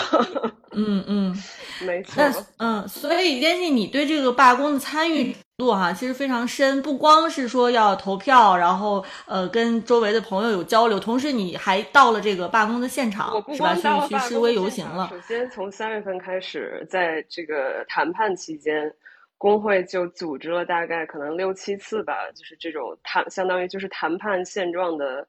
[0.72, 1.36] 嗯嗯，
[1.86, 2.24] 没错。
[2.58, 13.76] 嗯，所以编辑，你对这个罢工的参与度哈，其实非常深，不光是说要投票，然后呃跟周围的朋友有交流，同时你还到了这个罢工的现场，是吧？
[13.76, 15.10] 去去示威游行了。
[15.12, 18.94] 首先从三月份开始，在这个谈判期间。
[19.42, 25.26] 工会就组织了大概可能六七次吧，就是这种谈，相当于就是谈判现状的，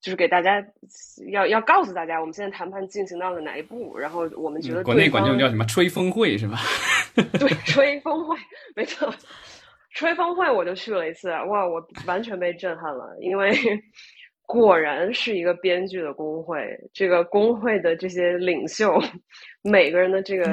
[0.00, 0.64] 就是给大家
[1.30, 6.58] 要要告诉大家，我们现在谈判进行到了哪一步，然后我们觉得国内管这种叫什么吹风会是吧？
[7.38, 8.36] 对，吹风会，
[8.74, 9.12] 没错，
[9.90, 13.52] 吹风会我就去了一次，哇，我完全被震撼了，因为
[14.46, 18.98] 果然是一个编剧的工会，这个工会的这些领袖，
[19.62, 20.46] 每个人的这个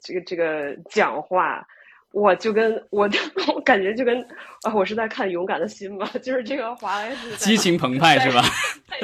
[0.00, 1.66] 这个这个讲话。
[2.12, 3.08] 我就跟我
[3.54, 4.20] 我感觉就跟
[4.62, 8.42] 啊，我是在看《勇敢的心》吧， 就是这个华莱士激情澎湃是吧？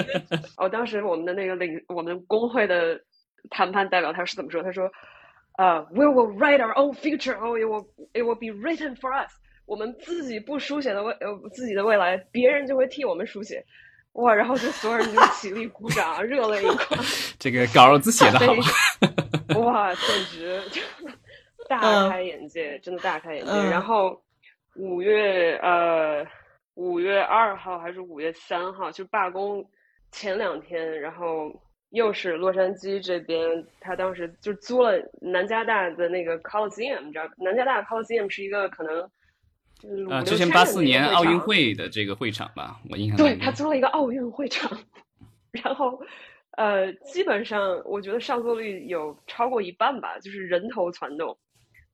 [0.56, 2.98] 哦，当时我们的那个领我们工会的
[3.50, 4.62] 谈判代表他是怎么说？
[4.62, 4.90] 他说
[5.58, 7.36] ：“呃，We will write our own future.
[7.38, 9.30] Oh, it will it will be written for us.
[9.66, 13.64] 我们自己不书写的未呃自己的未来，别人就会替我们书写。”
[14.14, 14.34] 哇！
[14.34, 17.02] 然后就所有人就起立鼓掌，热泪盈眶。
[17.38, 18.52] 这个稿子写的好。
[19.60, 20.60] 哇，简直！
[21.80, 23.52] 大开眼界，真的大开眼界。
[23.70, 24.20] 然后
[24.76, 26.26] 五月呃
[26.74, 29.64] 五月二号还是五月三号，就罢工
[30.10, 31.52] 前两天，然后
[31.90, 39.02] 又是洛杉矶这边，他当时就租了南加大的那个 Coliseum，你知道，南加大 Coliseum 是一个可能
[40.10, 44.70] 啊，之前八四年奥运会的这个会场吧，我印象对他租了一个奥运会场，
[45.50, 46.00] 然后
[46.52, 51.36] 呃，基本上我觉得上座率有超过一半吧，就是人头攒动。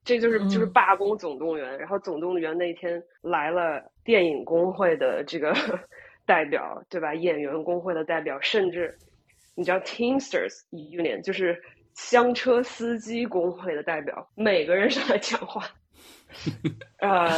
[0.09, 5.55] 这就是就是罢工总动员，然后总动员那天来了电影工会的这个
[6.25, 7.15] 代表，对吧？
[7.15, 8.97] 演员工会的代表，甚至
[9.55, 15.63] 你知道 Teamsters Union 就是香车司机工会的代表，每个人上来讲话，
[17.01, 17.31] 呃，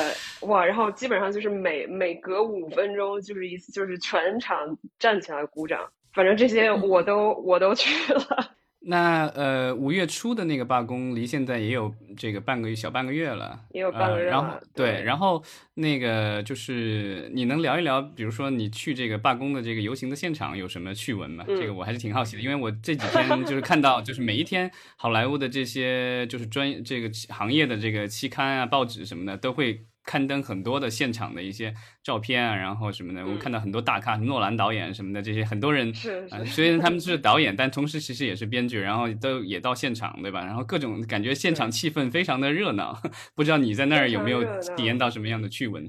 [0.43, 8.55] 哇，然后基本上就是每每隔五分钟就是一次，就是全场站起来鼓掌，反正这些我都我都去了。
[8.83, 14.31] 那呃，五月初的那个罢工离现在也有这个半个月小半个月了，也有半个月了。
[14.31, 21.45] 然后对，然后那个就是你能聊一聊，比如说你去这个罢工的这个游行的现场有什么趣闻吗？
[21.47, 29.85] 这个我还是挺好奇的，因为我这几天就是看到，就是每一天好莱坞的这些就是专这个行业的这个期刊啊、报纸什么的都会。
[30.11, 40.45] 刊登很多的现场的一些照片啊，然后什么的，我们看到很多大咖，诺兰导演什么的，这些很多人，是虽然他们是导演， 但同时其实也是编剧，然后都也到现场，对吧？
[40.45, 43.01] 然后各种感觉现场气氛非常的热闹，
[43.37, 44.43] 不知道你在那儿有没有
[44.75, 45.89] 体验到什么样的趣闻？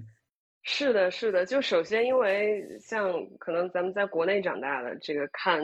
[0.61, 5.59] 是的，是的，就首先因为像可能咱们在国内长大的，这个看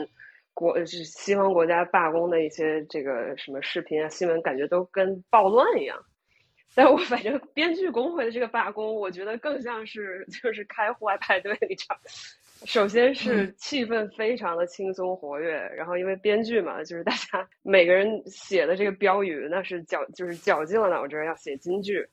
[0.52, 5.96] 国是西方国家罢工的一些这个什么视频啊新闻，感觉都跟暴乱一样。
[6.74, 11.96] 但我反正编剧工会的这个罢工，我觉得更像是就是开户外派对一场。
[12.64, 22.04] 首先是气氛非常的轻松活跃，然后因为编剧嘛，就是大家每个人写的这个标语，那是绞就是绞尽了脑汁要写金句。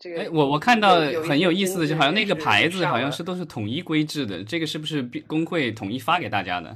[0.00, 0.96] 这个哎我我看到
[1.28, 6.74] 很有意思的，就好像那个牌子好像是都是统一规制的，这个是不是工会统一发给大家的？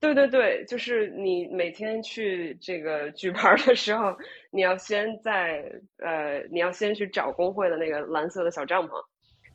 [0.00, 4.16] 对对对，就是你每天去这个举牌的时候，
[4.52, 5.64] 你要先在
[5.98, 8.92] 呃，你要先去找工会的那个蓝色的小帐篷，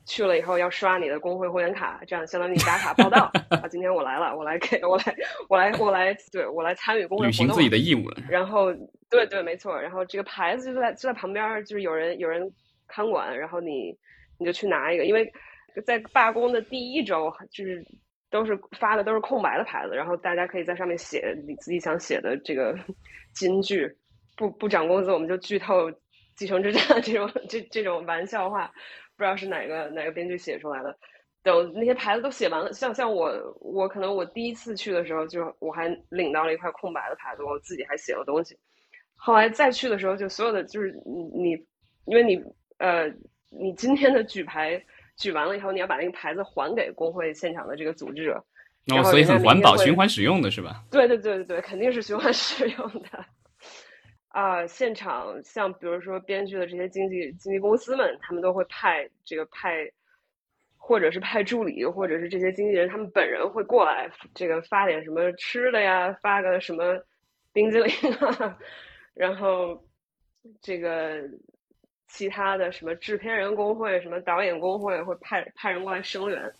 [0.06, 5.16] 去了以后要刷你的工会会员卡，这样相当于你打卡报道啊，今天我来了，我来给我来
[5.48, 8.22] 我来我来对我来参与工会履行自己的义务了。
[8.28, 8.70] 然后
[9.08, 12.52] 对对没错，然后这个牌子就在就在旁边，就是有人有人
[12.86, 13.96] 看管，然后你
[14.38, 15.32] 你就去拿一个，因为
[15.86, 17.82] 在罢工的第一周就是。
[18.34, 22.76] 都是发的都是空白的牌子，然后大家可以在上面写你自己想写的这个
[23.32, 23.96] 金句，
[24.36, 25.88] 不不涨工资我们就剧透
[26.34, 28.66] 《继承之战》这种这这种玩笑话，
[29.16, 30.98] 不知道是哪个哪个编剧写出来的。
[31.44, 38.58] 等那些牌子都写完了，像像我我可能我第一次去的时候，就我还领到了一块空白的牌子，我自己还写了东西。
[39.14, 41.50] 后来再去的时候，就所有的就是你你，
[42.06, 42.42] 因为你
[42.78, 43.08] 呃
[43.48, 44.84] 你今天的举牌。
[45.16, 48.44] 举完了以后，你要把那个牌子还给工会现场的这个组织者，
[48.84, 50.84] 然后所以很环保、循环使用的是吧？
[50.90, 53.24] 对对对对对，肯定是循环使用的。
[54.28, 59.88] 啊，现场像比如说编剧的这些经纪经纪公司们，他们都会派这个派，
[60.76, 67.00] 或者是派助理，或者是这些经纪人，他们本人会过来，这个发点什么吃的呀，发个什么
[67.52, 68.58] 冰激凌啊，
[69.14, 69.84] 然后
[70.60, 71.22] 这个。
[72.14, 76.52] 其他的什么制片人工会、什么导演工会会派派人过来声援。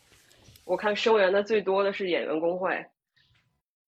[0.64, 2.84] 我看声援的最多的是演员工会，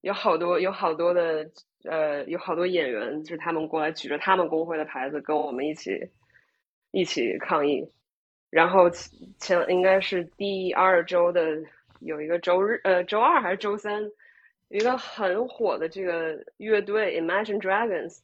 [0.01, 1.51] 有好多有好多的
[1.83, 6.09] 呃有好多演员，就是他们过来举着他们工会的牌子跟我们一起
[6.93, 7.91] 一起抗议。
[8.49, 8.89] 然后
[9.41, 11.45] 前应该是第二周的
[11.99, 14.09] 有一个周日呃周二还是周三，
[14.69, 18.21] 一个很火的这个乐队 Imagine Dragons。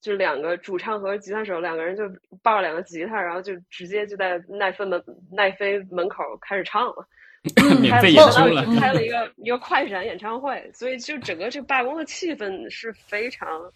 [0.00, 2.04] 就两个主唱和吉他手两个人就
[2.42, 7.06] 抱着两个吉他，然后就直接就在奈飞门奈飞门口开始唱了，
[7.80, 13.72] 免费演出了，开了一个 一个快闪演唱会，所以就整个这个罢工的气氛是非常，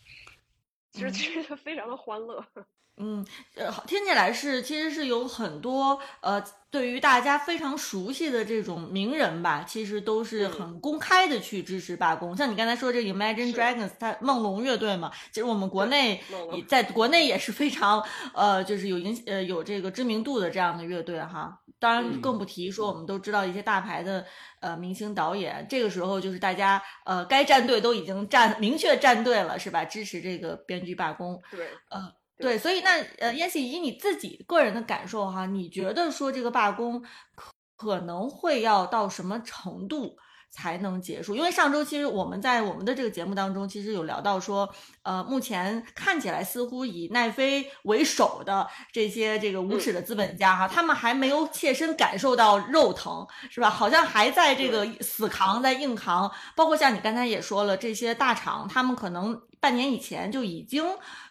[0.93, 2.45] 就是其实非常的欢乐。
[2.97, 3.27] 嗯，
[3.57, 6.45] 呃，听起来是其实是有很多呃。
[6.75, 12.37] 对于大家非常熟悉的这种名人吧，其实都是很公开的去支持罢工。
[12.37, 16.21] 像你刚才说这 Imagine Dragons，它梦龙乐队嘛，其实我们国内
[16.67, 18.05] 在国内也是非常
[18.35, 21.61] 呃，就是有影呃有这个知名度的这样的乐队哈。
[21.79, 24.27] 当然更不提说我们都知道一些大牌的
[24.59, 25.65] 呃明星导演。
[25.71, 29.85] 这个时候就是大家呃该站队都已经站明确站队了，是吧？
[29.85, 31.41] 支持这个编剧罢工。
[31.53, 32.13] 对，呃。
[32.37, 37.01] 对，所以那呃，燕西以你自己个人的感受哈，你觉得说这个罢工
[37.37, 40.17] 可可能会要到什么程度
[40.51, 41.37] 才能结束？
[41.37, 44.69] 因为上周其实我们在我们的这个节目当中，其实有聊到说，
[45.03, 53.71] 呃，目前看起来似乎以奈飞为首的这些这个无耻的资本家哈，他们还没有切身感受到肉疼，是吧？
[53.71, 56.31] 好像还在这个死扛，在硬扛。
[56.57, 60.85] 包括像你刚才也说了，这些大厂他们可能半年以前就已经。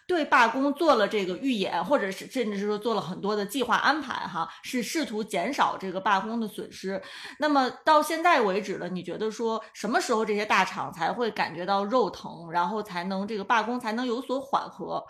[0.06, 7.00] 对罢工做了这个预演，或者是甚至是说做了很多的计划安排，哈，是试图减少这个罢工的损失。
[7.38, 15.04] 那么到现在为止了，你觉得说什么时候这些大厂才会感觉到肉疼，然后才能这个罢工才能有所缓和？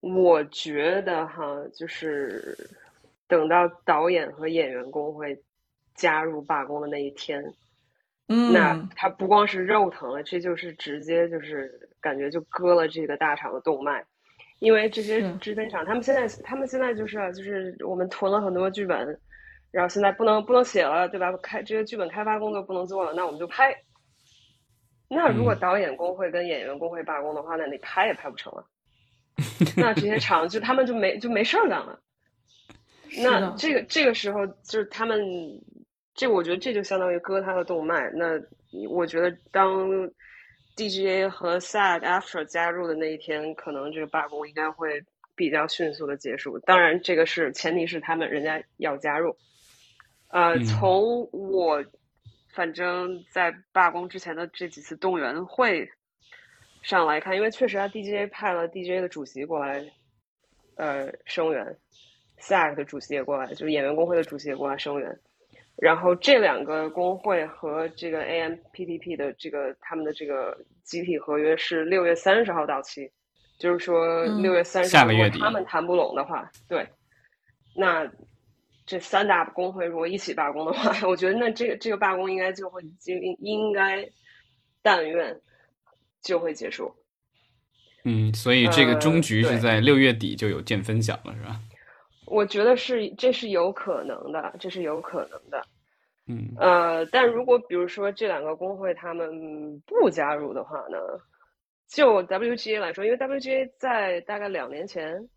[0.00, 1.42] 我觉得哈，
[1.74, 2.56] 就是
[3.26, 5.42] 等到导演和演员工会
[5.94, 7.42] 加入罢工的那一天，
[8.28, 11.80] 嗯，那他不光是肉疼了，这就是直接就是。
[12.04, 14.04] 感觉就割了这个大肠的动脉，
[14.58, 19.18] 因为这些制片厂，他们现在他们现在就是就是我们囤了很多剧本，
[19.70, 21.34] 然后现在不能不能写了，对吧？
[21.38, 23.74] 开这些剧本开发工作不能做了，那我们就拍。
[25.08, 28.66] 那如果导演工会跟演员工会罢工的话，那你拍也拍不成了。
[29.74, 31.98] 那这些厂就他们就没就没事儿干了。
[33.22, 35.18] 那这个这个时候就是他们，
[36.14, 38.10] 这我觉得这就相当于割他的动脉。
[38.14, 38.40] 那
[38.88, 39.88] 我觉得当
[40.76, 45.02] DGA 和 SAG AFTRA 加入的那一天，可能这个罢工应该会
[45.34, 46.58] 比较迅速的结束。
[46.60, 49.36] 当然，这个是前提是他们人家要加入。
[50.28, 51.84] 呃，从我
[52.52, 55.88] 反正在罢工之前的这几次动员会
[56.82, 59.84] 上来看，因为确实啊，DGA 派了 DGA 的主席过来，
[60.76, 61.76] 呃，声援。
[62.40, 65.18] SAG 的主席也过来，就是演员工会的主席也过来声援。
[65.76, 73.10] 然后这两个工会和这个 AMPTP 的这个他们的这个集体合约是六月三十号到期，
[73.58, 76.88] 就是说六月三十号如果他们谈不拢的话，对，
[77.74, 78.08] 那
[78.86, 84.08] 这三大工会如果一起罢工的话， 我觉得那这个这个罢工应该就会就应应该
[84.82, 85.40] 但愿
[86.22, 86.94] 就会结束。
[88.04, 91.58] 嗯，所以这个终局是在六月底就有见分晓了，是吧？
[92.34, 95.62] 我觉得是，这是有可能的，这是有可能的。
[96.26, 100.98] 嗯，呃，但如果比如说这两个工会他们不加入的话呢？
[101.86, 105.28] 就 WGA 来说，因为 WGA 在大概两年前，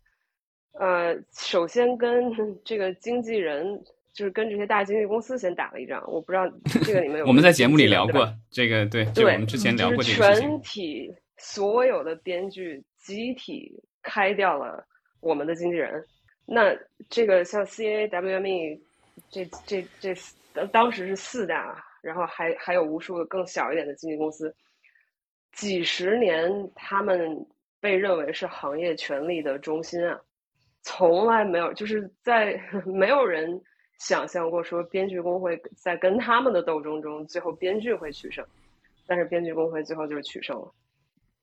[0.72, 2.32] 呃，首先跟
[2.64, 3.80] 这个经纪人，
[4.12, 6.02] 就是跟这些大经纪公司先打了一仗。
[6.10, 6.50] 我不知道
[6.84, 10.34] 这个你们有我们在节目里聊过这个，对，对，我们之前聊过这个。
[10.34, 13.70] 全体所有的编剧集体
[14.02, 14.84] 开掉了
[15.20, 16.02] 我们的经纪人。
[16.50, 16.74] 那
[17.10, 18.80] 这个像 CA、WME，
[19.30, 20.14] 这这这
[20.72, 24.54] 当时是四大，然后还还有无数个更小一点的经纪公司，
[25.52, 27.46] 几十年他们
[27.80, 30.18] 被认为是行业权力的中心啊，
[30.80, 33.60] 从来没有就是在 没有人
[33.98, 38.42] 想象过说编剧工会在跟他们的斗争中，最后编剧会取胜，
[39.06, 40.72] 但是编剧工会最后就是取胜了。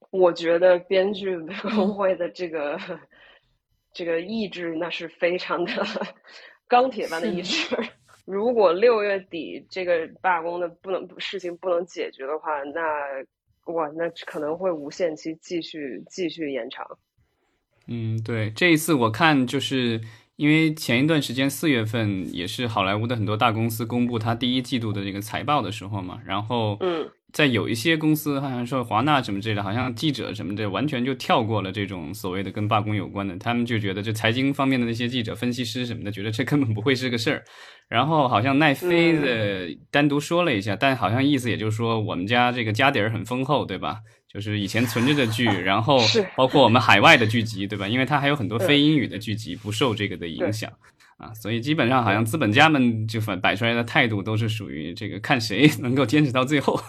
[0.09, 2.75] 我觉得编剧 工会的这个。
[3.95, 5.71] 这个意志那是非常的
[6.67, 7.75] 钢铁般的意志。
[8.25, 12.81] 如果六月底这个罢工的不能事情不能解决的话，那
[13.71, 16.85] 哇，那可能会无限期继续继续延长。
[17.87, 20.01] 嗯，对，这一次我看就是
[20.35, 27.09] 因为前一段时间四月份也是好莱坞的很多大公司公布它第一季度的这个财报的时候嘛，然后嗯。
[27.35, 33.35] 在有一些公司，好像说华纳什么之类的，好像记者什么的，完全就跳过了这种所谓的跟罢工有关的。
[33.37, 37.43] 他们就觉得，这财经方面的那些记者、分析师什么的，觉得这根本不会是个事儿。
[37.89, 43.97] 然后好像奈飞的单独说了一下，但好像意思也就是说，我们家这个家底儿很丰厚，对吧？
[44.33, 45.99] 就是以前存着的剧，然后
[46.37, 47.85] 包括我们海外的剧集，对吧？
[47.85, 50.71] 因为它还有很多非英语的剧集，不受这个的影响
[51.17, 51.33] 啊。
[51.33, 56.79] 所以基本上好像资本家们就反摆出来的态度都是属于这个，看谁 能够坚持到最后。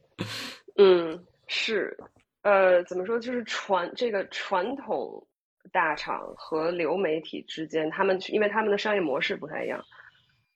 [0.76, 1.96] 嗯，是，
[2.42, 3.18] 呃，怎么说？
[3.18, 5.26] 就是传这个传统
[5.70, 9.82] 大厂和流媒体之间，他们因为他们的商业模式不太一样，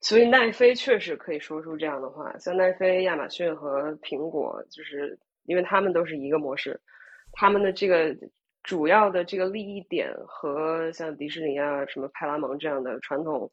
[0.01, 2.37] 所以奈飞确实可以说出这样的话。
[2.39, 6.81] 像奈飞、亚马逊和苹果，就是因为他们都是一个模式，
[7.33, 8.14] 他们的这个
[8.67, 13.51] 主要的这个利益点和像迪士尼啊、什么派拉蒙这样的传统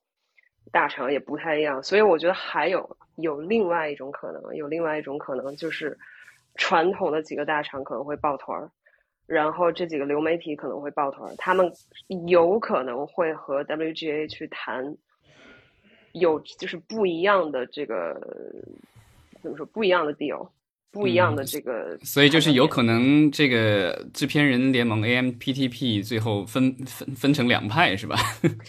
[0.72, 1.82] 大厂也不太一样。
[1.82, 5.98] 所以我觉得还有有另外一种可能，有另外一种可能就是。
[6.56, 8.70] 传统的几个大厂可能会抱团儿，
[9.26, 11.74] 然后这几个流媒体可能会抱团儿，他们
[12.28, 14.96] 有可能会和 WGA 去谈，
[16.12, 18.22] 有就是不一样的这个
[19.42, 20.48] 怎么说不一样的 deal，
[20.94, 28.16] 不一样的这个，所以就是有可能这个制片人联盟 AMPTP 最后分分分成两派是吧？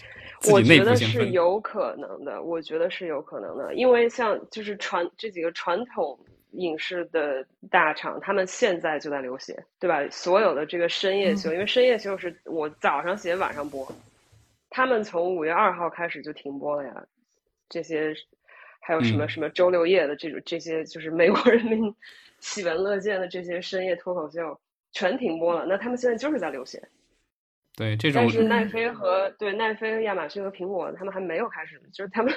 [0.51, 6.19] 我觉得是有可能的，我觉得是有可能的，因为像就是传这几个传统。
[6.57, 10.07] 影视的大厂，他们现在就在流血，对吧？
[10.09, 13.85] 所有的这个深夜秀，因为深夜秀是我早上写晚上播，
[14.69, 17.03] 他们从五月二号开始就停播了呀。
[17.67, 18.15] 这些
[18.85, 21.91] 还有什么什么周六夜的这种这些，就是美国人民
[22.39, 24.59] 喜闻乐见的这些深夜脱口秀，
[24.91, 25.65] 全停播了。
[25.67, 26.81] 那他们现在就是在流血。
[27.75, 32.31] 对这种，但是奈飞和对奈飞、亚马逊和苹果，他们还没有开始，就是他们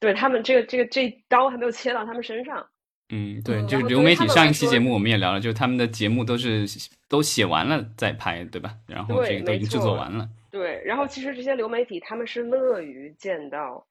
[0.00, 2.66] 对他们这个这个这刀还没有切到他们身上。
[3.10, 6.66] 嗯，对，就是流媒体上一期节目我们也聊了，就是他们的节目都是
[7.08, 8.74] 都写完了再拍，对吧？
[8.88, 10.28] 然后这个都已经制作完了。
[10.50, 13.86] 对，然后其实这些流媒体他们是乐于见到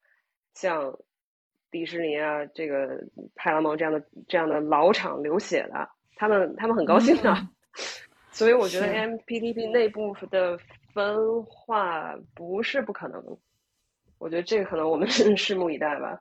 [0.52, 0.96] 像
[1.70, 3.00] 迪士尼啊、这个
[3.34, 7.36] 派拉蒙这样的这样的老厂流血的，他们他们很高兴的。
[8.32, 10.58] 所以我觉得 MPTP 内部的
[10.92, 13.22] 分化不是不可能，
[14.18, 16.18] 我觉得这个可能我们 拭目以待吧。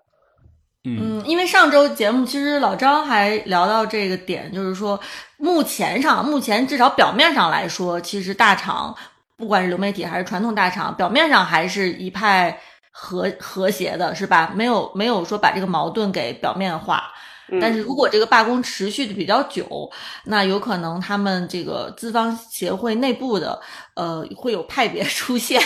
[0.86, 5.00] 嗯，因为上周节目其实老张还聊到这个点，就是说
[5.38, 8.96] 目前上，目前至少表面上来说，其实大厂
[9.36, 12.58] 不管是流媒体还是传统大厂，表面上还是一派
[12.98, 14.54] 和和谐的，是吧？
[14.56, 17.12] 没有没有说把这个矛盾给表面化。
[17.60, 19.92] 但是如果这个罢工持续的比较久，
[20.24, 23.62] 那有可能他们这个资方协会内部的
[23.96, 25.62] 呃会有派别出现。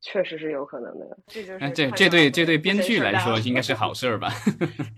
[0.00, 1.70] 确实是有可能的，这就是。
[1.70, 4.32] 这这对这对编剧来说 应该是好事儿吧？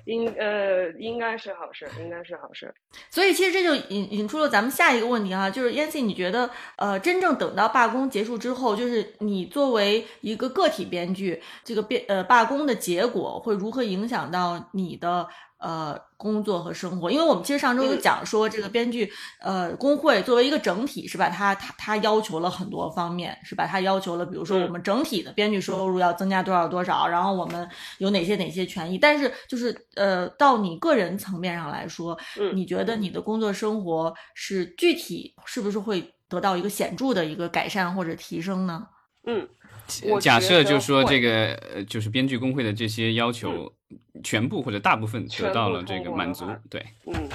[0.04, 2.72] 应呃应该是好事，应该是好事。
[3.10, 15.26] 所以其实这就引引出了咱们下一个问题哈，就是 Yancy，你觉得呃真正等到罢工结束之后，就是你作为一个个体编剧，这个编呃罢工的结果会如何影响到你的？
[15.62, 19.10] 呃，工作和生活，因为我们其实上周有讲说，这个编剧
[19.40, 21.30] 呃工会作为一个整体是吧？
[21.30, 23.66] 他他他要求了很多方面是吧？
[23.66, 27.66] 他要求了，比如说我们整体的编剧收入要增加多少多少，然后我们
[27.96, 28.98] 有哪些哪些权益。
[28.98, 32.18] 但是就是呃，到你个人层面上来说，
[32.52, 38.86] 你觉得你的工作生活是具体是不是会得到一个显著的一个改善或者提升呢？
[39.24, 39.48] 嗯。
[40.20, 43.72] 假设就是说，这个呃，就是编剧工会的这些要求，
[44.22, 47.28] 全部或者大部分得到了这个满足，对，嗯，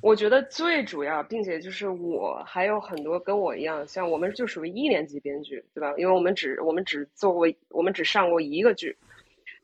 [0.00, 5.92] 我觉得最主要，并且就是我还有很多跟我一样，像我们就属于一年级编剧，对吧？
[5.96, 8.96] 因为我们只我们只做过，我们只上过一个剧，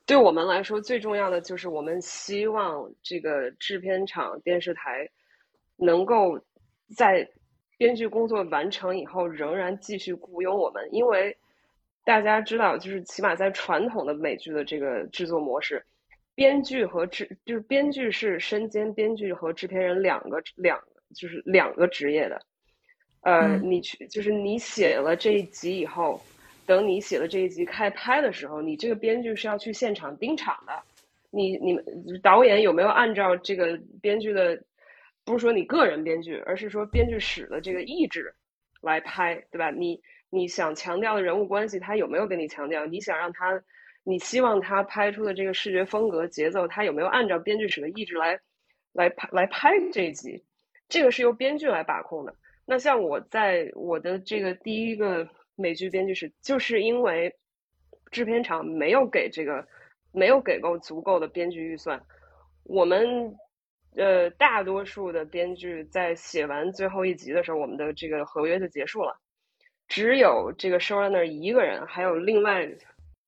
[0.06, 5.08] 对我们来说最重要的就是我们希望这个制片厂、电视台
[5.76, 6.38] 能够
[6.96, 7.28] 在
[7.78, 11.36] 编剧工作完成以后，仍然继续雇佣我们，因为。
[12.04, 15.82] 大家知道，就是起码在传统的美剧的这个制作模式，
[16.34, 20.78] 编剧和制就是编剧是身兼编剧和制片人两个两
[21.14, 22.38] 就是两个职业的。
[23.22, 26.20] 呃，你去就是你写了这一集以后，
[26.66, 30.82] 等你写了这一集开拍的时候，你这个编剧是要去现场盯场的。
[31.30, 31.82] 你你们
[32.22, 34.62] 导演有没有按照这个编剧的，
[35.24, 38.34] 不是说你个人编剧，而是说编剧使的这个意志
[38.82, 39.70] 来拍，对吧？
[39.70, 39.98] 你。
[40.34, 42.84] 你想强调的人物关系，他有没有跟你强调？
[42.86, 43.62] 你想让他，
[44.02, 48.40] 你希望他拍出的这个视觉风格、节奏，他有没有按照编剧室的意志来，
[48.92, 50.44] 来拍来拍这一集？
[50.88, 52.34] 这个是由编剧来把控的。
[52.66, 57.32] 那像我在我的这个第一个美剧编剧室，就是因为
[58.10, 59.64] 制片厂没有给这个
[60.10, 62.02] 没有给够足够的编剧预算，
[62.64, 63.36] 我们
[63.94, 69.20] 呃大多数的编剧在写完最后一集的时候，我们的这个合约就结束了。
[69.94, 72.68] 只有这个 showrunner 一个人，还有另外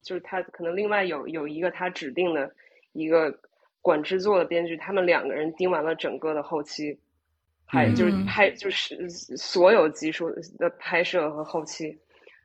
[0.03, 2.53] 就是他可能另外有有一个他指定的
[2.93, 3.33] 一个
[3.81, 6.99] 管制作的编剧，他们两个人盯完了整个的后期，
[7.65, 11.97] 还就是拍就是所有集数的拍摄和后期。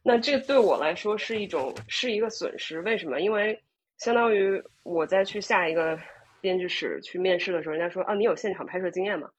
[0.03, 3.22] 那这对我来说是一种是一个损失，为什么？
[3.22, 3.59] 因为
[3.97, 5.99] 相当于我在去下一个
[6.41, 9.32] 编剧室去面试的时候，人家说啊，你有现场拍摄经验吗？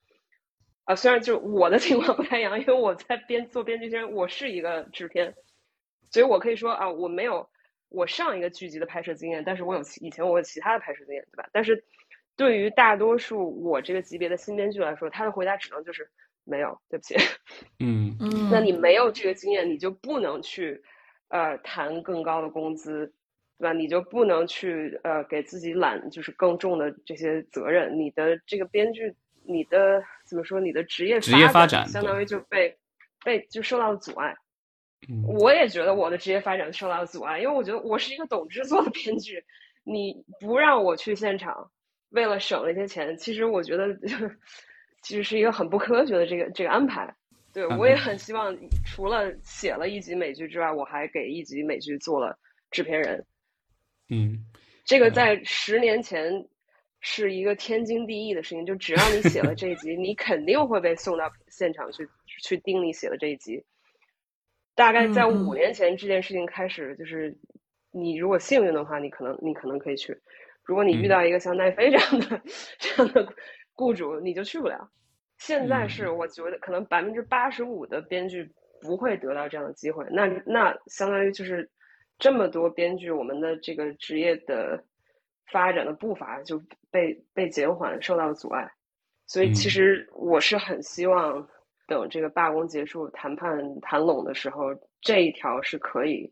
[0.85, 5.33] 啊，虽然就我的 情况不太一样，因为我在编做编剧前，我是一个制片，
[6.11, 7.49] 所以我可以说啊，我没有
[7.89, 11.47] 我上一个剧集的拍摄经验，但是我有以前我有其他的拍摄经验，对吧？
[11.53, 11.85] 但是
[12.35, 16.09] 对于大多数我这个级别的新编剧来说，他的回答只能就是
[16.43, 17.15] 没有，对不起。
[17.79, 20.83] 嗯嗯，那你没有这个经验，你就不能去
[21.29, 23.13] 呃谈更高的工资，
[23.57, 23.71] 对吧？
[23.71, 29.15] 你就不能去呃给自己揽就是更重的这些责任，你的这个编剧。
[29.45, 30.59] 你的怎么说？
[30.59, 32.77] 你的职业职业发展相当于就被
[33.23, 34.35] 被就受到了阻碍。
[35.09, 39.43] 嗯，我也觉得我的职业发展受到了阻碍，因为我觉得我是一个懂制作的编剧，
[39.83, 41.71] 你不让我去现场，
[42.09, 43.87] 为了省那些钱，其实我觉得
[45.01, 47.13] 其实是一个很不科学的这个这个安排。
[47.53, 52.39] 对我也很希望，除了写了一集美剧之外，我还给一集美剧做了
[52.71, 53.25] 制片人。
[54.09, 54.45] 嗯，
[54.85, 56.47] 这个在十年前。
[57.05, 62.07] 是一个天经地义的事情，就只要你写了这一集，你肯定会被送到现场去
[62.41, 63.61] 去盯你写的这一集。
[64.73, 67.37] 大概在五年前，这件事情开始，就是
[67.91, 70.13] 你如果幸运的话，你可能你可能可以去；
[70.63, 72.41] 如果你遇到一个像奈飞这样的
[72.79, 73.27] 这样的
[73.73, 74.89] 雇主，你就去不了。
[75.39, 78.49] 现在是我觉得可能百分之八十五的编剧
[78.79, 80.05] 不会得到这样的机会。
[80.09, 81.69] 那那相当于就是
[82.17, 84.81] 这么多编剧，我们的这个职业的。
[85.51, 88.71] 发展的步伐就被被减缓，受到了阻碍，
[89.27, 91.47] 所以其实我是很希望
[91.87, 96.31] 等这个罢工结束、谈判谈拢的时候，这一条是可以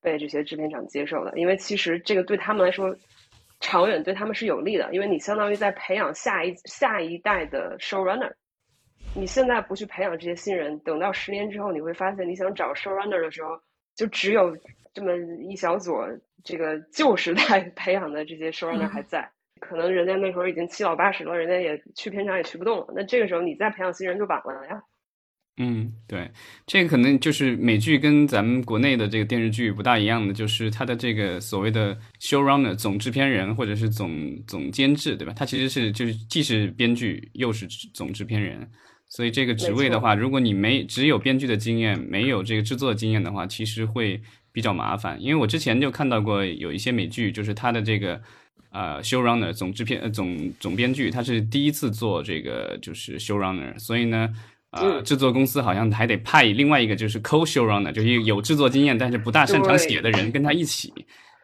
[0.00, 2.94] 被这些制片厂接受的，因为其实这个对他们来说，
[3.60, 8.32] 长远对他们是有利的，因为你相当于在培养下一下一代的 showrunner，
[9.14, 13.58] 你现在不去培养这些新人，等到十年之后，你会发现你想找 showrunner 的时候，
[13.96, 14.56] 就只有
[14.92, 15.12] 这么
[15.48, 16.06] 一小撮
[16.42, 19.28] 这个旧时代 培养的这些 showrunner 还在，
[19.60, 22.86] 可能人家那时候已经七老八十了，人家也去片场也去不动了。
[22.94, 24.82] 那这个时候你再培养新人就晚了呀。
[25.56, 26.28] 嗯，对，
[26.66, 35.32] 这个可能就是美剧跟咱们国内的这个电视剧不大一样的，就是它的这个所谓的 showrunner 总制片人或者是总总监制，对吧？
[35.32, 38.68] 他其实是就是既是编剧又是总制片人，
[39.14, 45.16] 所以这个职位的话，如果你没只有编剧的经验，没有这个制作经验的话，其实会比较麻烦。
[45.22, 48.20] 因为我之前就看到过有一些美剧，就是他的这个
[48.72, 54.34] 呃 showrunner 总制片呃总总编剧，他是第一次做这个就是 showrunner，所以呢。
[54.76, 60.92] 呃，制作公司好像还得派另外一个就是 co-showrunner，就是有制作经验但是不大擅长写的人跟他一起，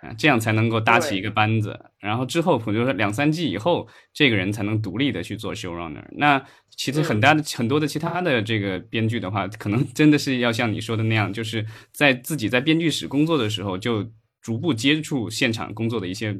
[0.02, 1.78] 啊，这样才能够搭起一个班子。
[2.00, 6.02] 然后之后，比如说两三季以后，这个人才能独立的去做 showrunner。
[6.10, 6.44] 那
[6.80, 11.62] 其实很大的很多的其他的这个编剧的话，可能真的是要像你说的那样，就是
[11.92, 14.10] 在自己在编剧室工作的时候，就
[14.40, 16.34] 逐步接触现场工作的一些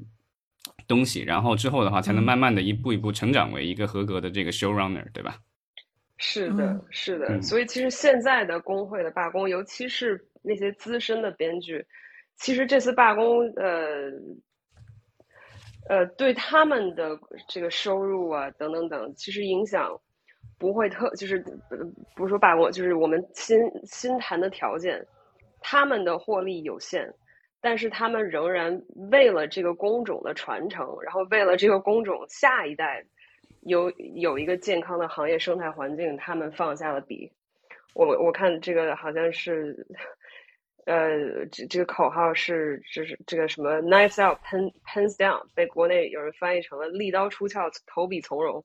[0.89, 5.37] 东西，然后之后的话，才能慢慢的一步一步成长为一个合格的这个 showrunner，对吧？
[6.17, 11.85] 是的，是的，所以其实现在的工会的罢工，尤其是那些资深的编剧，
[12.39, 14.11] 其实这次罢工，呃，
[15.91, 20.01] 呃，对他们的这个收入啊，等等等，其实影响
[20.61, 21.45] 不会特，就是
[22.15, 25.05] 不是说罢工，就是我们新新谈的条件，
[25.61, 27.13] 他们的获利有限，
[27.61, 28.81] 但是他们仍然
[29.11, 33.05] 为了这个工种的传承，然后为了这个工种下一代。
[33.65, 37.31] 有有一个健康的行业生态环境，他们放下了笔。
[37.93, 39.87] 我我看这个好像是，
[40.87, 48.65] 呃，这这个口号是就是这个什么 knife out, pen pens down”，被国内有人翻译成了“利刀出鞘，投笔从戎”。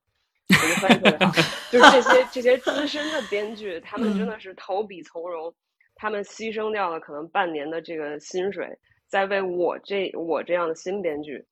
[0.50, 1.34] 我觉得翻译特别好，
[1.72, 5.54] 就是这些这些资深的编剧，他们真的是投笔从戎，
[5.96, 8.78] 他们牺牲掉了可能半年的这个薪水，
[9.08, 11.46] 在为我这我这样的新编剧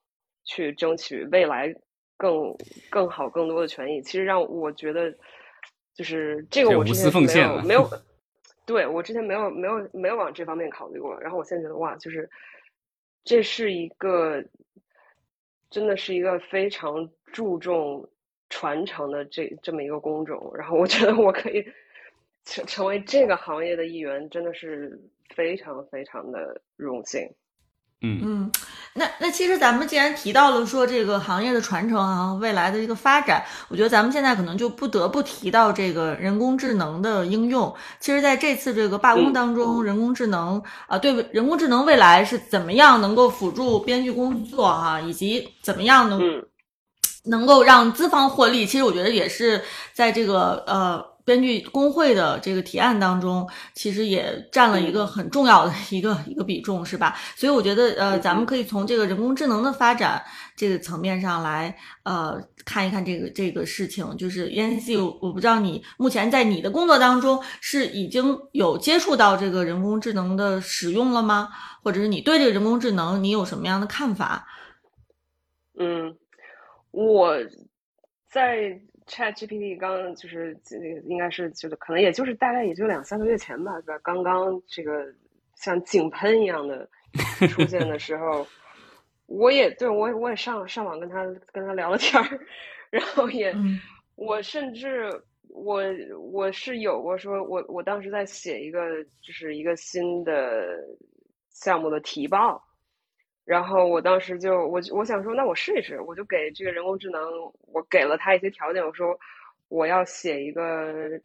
[0.44, 1.74] 去争取未来。
[2.16, 2.56] 更
[2.90, 5.14] 更好、更多的权益，其实让我觉得，
[5.94, 7.90] 就是这个 我之前没有没有，
[8.66, 11.20] 对我之前没有没有没有往这方面考虑过。
[11.20, 12.30] 然后我现在觉得哇，就是
[13.26, 14.42] 这是一个
[15.70, 18.08] 真的是一个非常注重
[18.54, 20.54] 传承的这这么一个工种。
[20.56, 21.66] 然后我觉得我可以
[22.46, 25.02] 成成为这个行业的一员，真的是
[25.36, 27.28] 非常非常的荣幸。
[28.06, 28.52] 嗯嗯，
[28.96, 37.74] 那那其实咱们既然提到了说这个行业的传承啊，未来的一个发展，我觉得咱们现在可能就不得不提到这个人工智能的应用。
[38.02, 46.20] 其实，在这次这个罢工当中，人工智能啊，对人工智能未来是怎么样能够辅助编剧工作哈，以及怎么样能
[47.26, 49.62] 能够让资方获利，其实我觉得也是
[49.94, 51.14] 在这个呃。
[51.26, 57.16] 编剧工会的这个提案当中，其实也占了一个很重要的一个 一个比重，是吧？
[57.38, 60.22] 所以我觉得，呃，咱们可以从这个人工智能的发展
[60.58, 64.06] 这个层面上来，呃，看一看这个这个事情。
[64.18, 71.48] 就是燕 C，我不知道你目前在你的工作当中是已经有接触到这个人工智能的使用了吗？
[71.84, 74.46] 或者是你对这个人工智能你有什么样的看法？
[75.80, 76.18] 嗯，
[76.94, 77.38] 我
[78.30, 78.80] 在。
[79.06, 80.58] Chat GPT 刚就是
[81.04, 84.00] 应该是就是可能也就是大概也就两三个月前吧，对吧？
[84.02, 85.14] 刚刚这个
[85.58, 86.90] 像井喷一样的
[87.50, 88.48] 出现的时候，
[89.28, 92.40] 我也对我我也上上网跟他跟他聊了天儿，
[92.90, 93.54] 然后也
[94.16, 95.12] 我甚至
[95.50, 95.84] 我
[96.32, 100.80] 我是有过说我我当时在写一个就是一个新的
[101.50, 102.64] 项目的提报。
[103.46, 107.22] 然后我当时就我我想说，那我试一试，我就给这个人工智能，
[107.74, 109.20] 我给了他一些条件，我说
[109.68, 111.20] 我要写一个，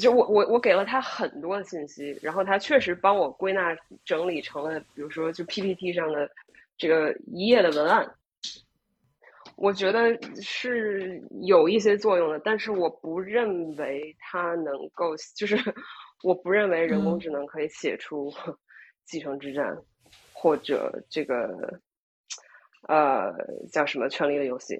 [0.00, 6.30] 就我我我给了他很多的信息，然后他确实帮我归纳整理成了，比如说就 PPT 上的
[6.78, 8.10] 这个一页的文案，
[9.56, 15.56] 我觉得是有一些作用的，但是我不认为它能够，就是
[16.24, 18.30] 我不认为人工智能可以写出
[19.04, 19.66] 《继承之战》。
[20.46, 21.80] 或者这个，
[22.86, 23.34] 呃，
[23.72, 24.76] 叫什么《权力的游戏》？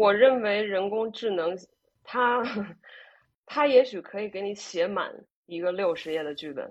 [0.00, 1.56] 我认为人工智能，
[2.02, 2.42] 它
[3.46, 5.14] 它也许可以给你写满
[5.46, 6.68] 一个六十页的剧本，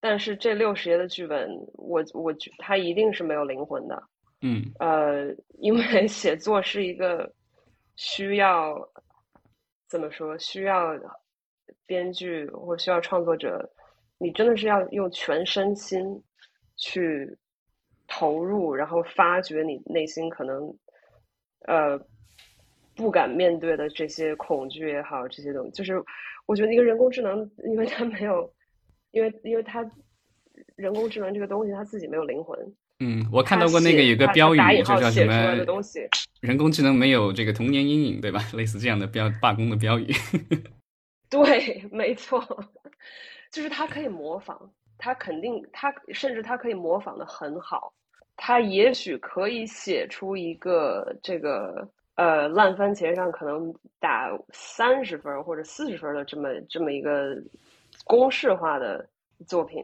[0.00, 4.02] 但是这六十页的剧本，我我觉它一定是没有灵魂的。
[4.40, 7.32] 嗯，呃，因为 写作是一个
[7.94, 8.76] 需要
[9.88, 10.36] 怎么说？
[10.36, 10.98] 需要
[11.86, 13.70] 编剧或需要创作者，
[14.18, 16.04] 你真的是要用全身心。
[16.76, 17.36] 去
[18.06, 20.76] 投入，然后发掘你内心可能
[21.66, 21.98] 呃
[22.94, 26.02] 不敢面对的这些恐惧也好，这些东西，就是
[26.46, 28.52] 我觉得一个人工智能，因为它没有，
[29.10, 29.84] 因为因为它
[30.76, 32.58] 人工智能这个东西它自己没有灵魂。
[33.00, 35.32] 嗯，我看到过那个有个标语，就叫什么
[36.40, 38.40] “人工智能没有这个童年阴影”，对吧？
[38.56, 40.06] 类似这样的标罢工的标语。
[41.28, 42.40] 对，没错，
[43.52, 47.92] 就是它可以模仿，他肯定，他甚至他可以模仿的很好，
[48.36, 57.36] 他也许可以写出一个这个呃烂番茄上可能打三十分或者四十分的这么这么一个
[58.04, 59.08] 公式化的
[59.46, 59.82] 作品，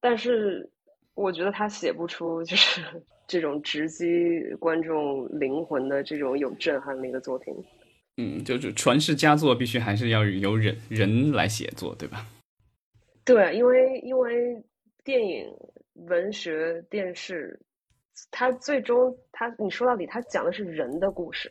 [0.00, 0.68] 但是。
[1.14, 2.80] 我觉得他写不出就是
[3.26, 7.52] 这种直击观众灵魂的这种有震撼力的作品。
[8.16, 12.24] 嗯，就是传世佳作必须还是要由人人来写作，对吧？
[13.24, 14.62] 对，因为因为
[15.04, 15.52] 电影、
[15.94, 17.60] 文学、电视，
[18.30, 21.50] 它最终它你说到底，它讲的是人的故事，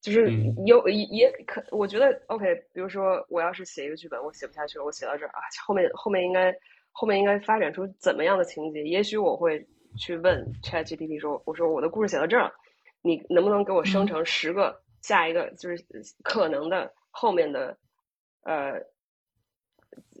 [0.00, 0.30] 就是
[0.66, 2.54] 有也可，我觉得 OK。
[2.72, 6.54] 比如说，我要是写一个剧本，我写不下去了，我写到这儿啊，后面后面应该。
[6.92, 8.82] 后面应该发展出怎么样的情节？
[8.82, 9.64] 也许我会
[9.96, 12.52] 去问 ChatGPT 说：“我说我的故事写到这儿，
[13.00, 15.84] 你能不能给我生成十个下一个就是
[16.24, 17.78] 可能的后面的
[18.42, 18.84] 呃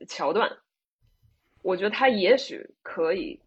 [0.06, 0.48] 桥段？”
[1.62, 3.40] 我觉得它也许可以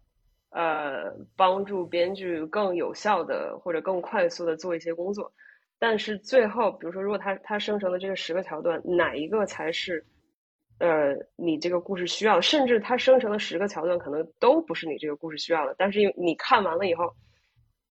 [0.50, 5.32] 呃帮助编剧更有效的或者更快速的做一些工作。
[5.78, 10.04] 但是最后，比如说，如果它它生成的这个十个桥段，哪一个才是？
[10.78, 17.14] 呃，你这个故事需要，甚至它生成的十个桥段可能都不是你这个故事需要的，但是因为你看完了以后，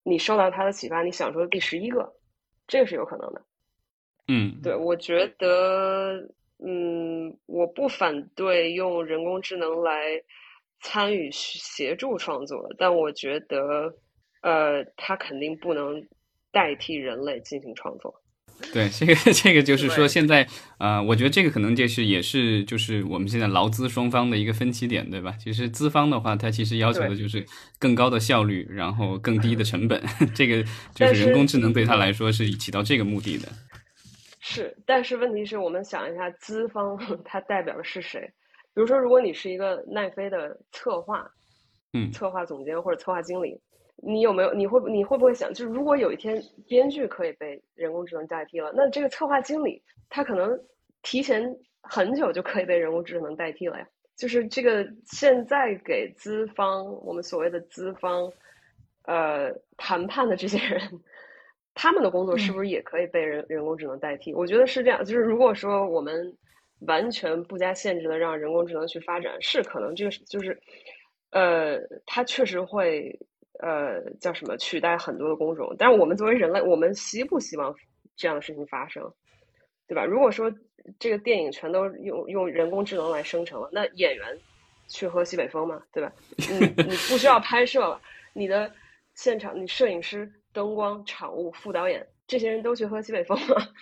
[0.03, 2.13] 你受到它的启发，你想出了第十一个，
[2.67, 3.41] 这个是有可能的。
[4.27, 6.29] 嗯，对，我觉得，
[6.65, 10.21] 嗯，我不反对用人工智能来
[10.81, 13.93] 参与协助创作，但我觉得，
[14.41, 16.01] 呃，它肯定不能
[16.51, 18.13] 代替人类进行创作。
[18.71, 20.47] 对，这个这个就是说，现在
[20.77, 25.35] 啊，我觉得这个可能就是也是就是我们现在劳资双方的一个分歧点，对吧？
[25.37, 27.45] 其实资方的话，它其实要求的就是
[27.77, 30.01] 更高的效率，然后更低的成本。
[30.33, 33.49] 这个就是人工智能对他来说是起到这个目的的。
[34.45, 38.19] 是，但是问题是我们想一下，资方 它代表的是谁？
[38.73, 41.25] 比如说，如果你是一个奈飞的策划，
[41.93, 43.57] 嗯，策划总监或者策划经理。
[43.95, 44.53] 你有没有？
[44.53, 50.59] 你会你会不会想，就是如果有一天编剧可以被人工智能代替了，那这个策划经理他可能
[51.03, 53.87] 提前很久就可以被人工智能代替了呀？
[54.17, 58.29] 就是这个现在给资方，我们所谓的资方，
[59.03, 60.81] 呃，谈判的这些人，
[61.73, 64.33] 他们的工作是不是也可以被人人工智能代替？
[64.33, 65.03] 我觉得是这样。
[65.03, 66.35] 就是如果说我们
[66.87, 70.59] 完全不加限制的让人工智能去发展，是可能这个就是，
[71.31, 73.17] 呃，它确实会。
[73.59, 75.73] 呃，叫什么取代很多的工种？
[75.77, 77.73] 但是我们作为人类，我们希不希望
[78.17, 79.09] 这样的事情发生，
[79.87, 80.03] 对吧？
[80.03, 80.51] 如果说
[80.99, 84.37] 这个电影全都用用人工智能来生成了，那演员
[84.89, 86.11] 去喝西北风嘛，对吧？
[86.35, 88.01] 你你不需要拍摄了，
[88.33, 88.69] 你的
[89.13, 93.73] 现场，你摄影师、灯光、场务、副导演这些人都去喝西北风了。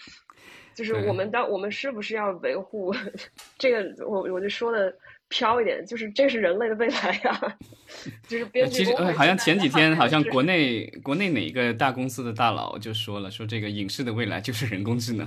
[0.74, 2.96] 就是我们当我们是不是要维护
[3.60, 4.08] 这个？
[4.08, 4.94] 我我就说的。
[5.34, 7.58] 飘一点，就是这是人类的未来呀，
[8.28, 8.84] 就是编剧。
[8.84, 15.26] 其实好像前几天，好像国内国内哪一个大公司的大佬就说了，说这个影视的未来就是人工智能。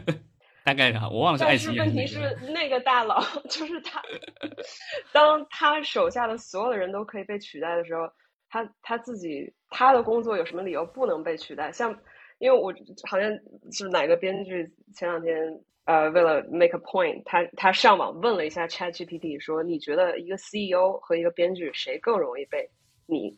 [0.62, 1.78] 大概哈，我忘了是爱奇艺。
[1.78, 2.18] 问题是
[2.52, 4.02] 那个大佬就是他，
[5.10, 8.12] 当他手下的所有的人都可以被取代的时候，
[8.50, 11.72] 他他自己他的工作有什么理由不能被取代？
[11.72, 11.98] 像
[12.38, 12.70] 因为我
[13.08, 13.30] 好像
[13.72, 15.58] 是哪个编剧前两天。
[15.86, 22.70] 呃，为了 make a point，他他上网问了一下 ChatGPT，说你觉得一个 CEO 和一个编剧谁更容易被
[23.06, 23.36] 你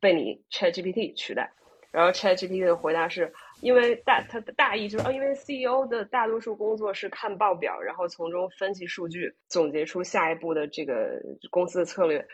[0.00, 1.52] 被你 ChatGPT 取代？
[1.92, 12.26] 然后 ChatGPT 的回答是因为大他的大意就是哦，因为 CEO 的大多数工作是看报表，然后从中分析数据，总结出下一步的这个公司的策略。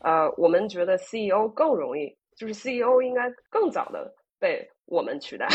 [0.00, 5.48] 呃，我们觉得 CEO 更容易，就是 CEO 应该更早的被我们取代。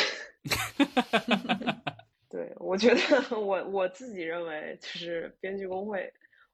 [2.30, 6.12] 对，我觉得我我自己认为，就是编剧工会，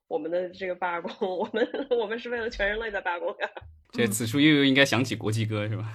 [0.08, 3.50] 我们的这个罢工，我们我们是为了全人类在罢工呀。
[3.92, 5.92] 这此处又又应该想起国际歌，是吧？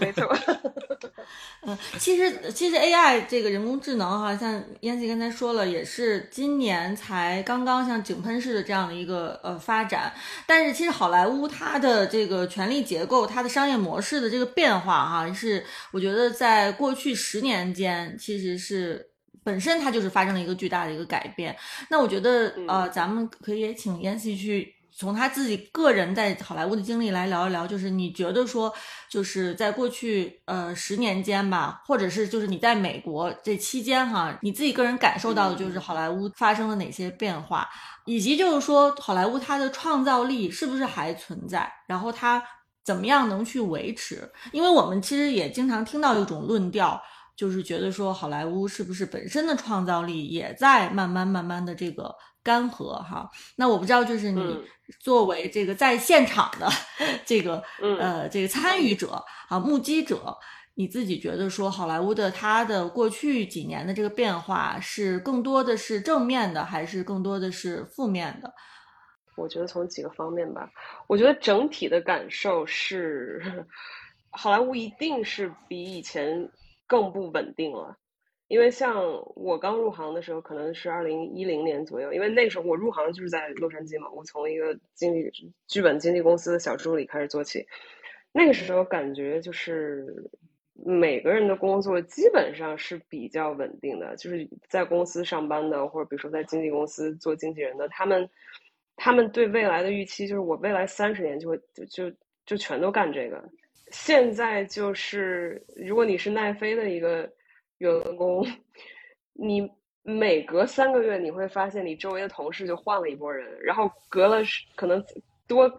[0.00, 0.24] 没错。
[1.62, 10.14] 嗯，其实其实 AI 这个人工智能哈，像燕西刚才说了，也是今年才刚刚像井喷式的这样的一个呃发展。
[10.46, 19.04] 但是其实好莱坞它的这个权力结构、它的商业模式的这个变化哈，是我觉得在过去十年间其实是
[19.44, 21.54] 本身它就是发生了一个巨大的一个改变。
[21.90, 24.77] 那我觉得呃，咱们可以请燕西去。
[24.98, 28.74] 从他自己个人在好莱坞的经历来聊一聊，就是你觉得说，
[29.08, 37.68] 就是在过去呃十年间吧，或者是就是你在美国这期间哈，你自己个人感受到的就是好莱坞发生了哪些变化，
[38.06, 42.42] 以及就是说好莱坞它的创造力是不是还存在，然后它
[42.84, 44.28] 怎么样能去维持？
[44.50, 47.00] 因为我们其实也经常听到一种论调。
[47.36, 52.12] 就是觉得说，好莱坞是不是本身的创造力也在慢慢慢慢的这个
[52.48, 53.28] 干涸哈？
[53.56, 54.42] 那我不知道，就是你
[54.98, 56.66] 作为这个在现场的
[57.26, 57.62] 这个
[58.00, 60.34] 呃这个参与者啊目击者，
[60.76, 68.50] 你自己觉得说，好莱坞的它的过去几年的这个变化是更多的是正面的，还是更多的是负面的？
[69.36, 70.70] 我觉得从几个方面吧，
[71.06, 73.66] 我觉得整体的感受是，
[74.32, 76.50] 好莱坞一定是比以前。
[76.90, 77.94] 更不稳定了，
[78.48, 85.30] 因为像我刚入行的时候，可能是二零一零年左右，因为那个时候我入行就是在洛杉矶嘛，我从一个经纪
[85.66, 87.66] 剧本经纪公司的小助理开始做起，
[88.32, 90.30] 那个时候感觉就是
[90.72, 98.30] 每个人的工作基本上是比较稳定的，就是在公司上班的，或者比如说在经纪公司做经纪人的，他们
[98.96, 103.44] 他们对未来的预期就是我未来三十年就会就就就全都干这个。
[103.90, 107.30] 现在就是，如果你是奈飞的一个
[107.78, 108.46] 员工，
[109.32, 109.70] 你
[110.02, 114.38] 每隔三个月你会发现你周围的同事就换了一波人，然后隔了
[114.74, 115.04] 可能
[115.46, 115.70] 多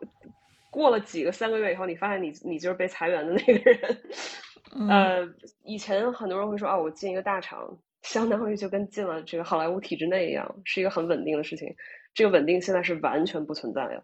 [0.70, 4.02] 过了几个三个月以后，你发现你你就是被裁员的那个人。
[4.88, 5.28] 呃，
[5.64, 11.76] 以前很多人会说啊，我进一个大厂，相当于就跟进了这个好莱坞体制内一样，是一个很稳定的事情。
[12.14, 14.04] 这个稳定现在是完全不存在的。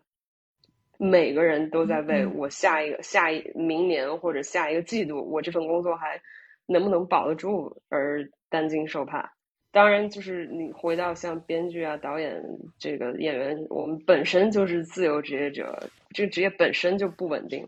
[0.97, 6.19] 每个人都在为我下一个、下一明年或者下一个季度，我这份工作还
[6.67, 9.33] 能不能保得住而担惊受怕。
[9.71, 12.41] 当然，就是你回到像编剧啊、导演
[12.79, 15.77] 这个演员，我们本身就是自由职业者，
[16.13, 17.67] 这个职业本身就不稳定。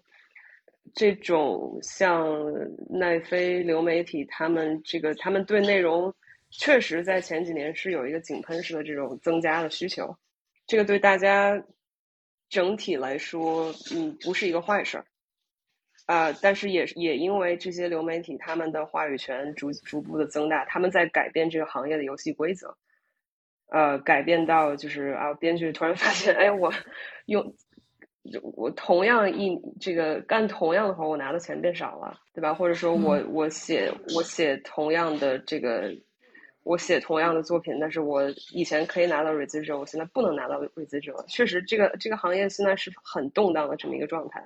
[0.93, 2.35] 这种像
[2.89, 6.13] 奈飞、流媒体，他们这个他们对内容
[6.49, 10.15] 确实在前几年是有一个井喷式的这种增加的需求，
[10.65, 11.61] 这个对大家。
[12.49, 15.05] 整体来说，嗯，不是一个坏事儿，
[16.07, 22.75] 啊，但是也也因为这些流媒体他们的话语权逐逐步的增大，他们在改变这个行业的游戏规则，
[23.69, 26.73] 呃，改变到就是啊，编剧突然发现，哎，我
[27.27, 27.53] 用
[28.55, 32.53] 我同样一这个干同样的活，我拿的钱变少了，对吧？
[32.53, 35.93] 或者说我我写我写同样的这个。
[36.63, 41.25] 我写同样的作品，但是我以前可以拿到 residual，我现在不能拿到 residual。
[41.25, 44.43] 确实，这个这个行业现在是很动荡的这么一个状态。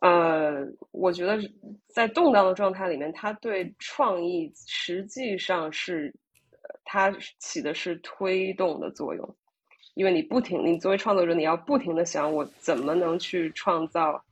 [0.00, 1.36] 呃，我觉得
[1.88, 6.14] 在动荡的状态里面，它对创意实际上是
[6.84, 9.36] 它起的是推动的作用，
[9.94, 14.24] 因为你不停，你作为创作者，你要不停的想我怎么能去创造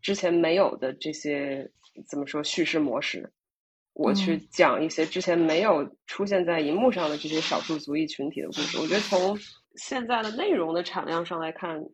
[0.00, 1.70] 之前没有的这些
[2.06, 3.30] 怎么说叙事模式。
[3.92, 8.78] 我去讲一些之前没有出现在荧幕上的这些少数族裔群体的故事。
[8.78, 9.38] 我觉得从
[9.74, 11.84] 现在的内容的产量上来看，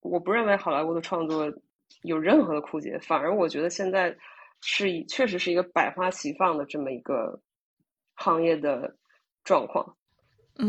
[0.00, 1.52] 我不认为好莱坞的创作
[2.02, 4.16] 有任何的枯竭，反而我觉得现在
[4.60, 7.40] 是确实是一个百花齐放的这么一个
[8.14, 8.96] 行业的
[9.44, 9.96] 状况。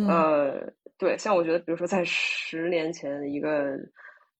[0.07, 3.77] 呃，对，像我觉得，比如说在十年前，一个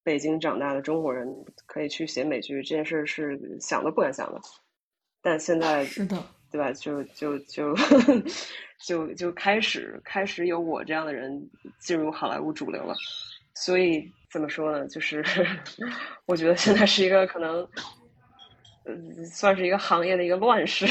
[0.03, 1.27] 北京长大的中国人
[1.65, 4.39] 可以去写美剧这件事是想都不敢想的，
[5.21, 6.23] 但现在是的。
[6.49, 6.71] 对吧？
[6.71, 7.75] 就就就
[8.79, 11.37] 就就开始开始有我这样的人
[11.77, 12.95] 进入好莱坞主流了，
[13.63, 14.87] 所以怎么说呢？
[14.87, 15.23] 就是
[16.25, 17.67] 我觉得现在是一个可能，
[18.83, 20.85] 呃，算是一个行业的一个乱世。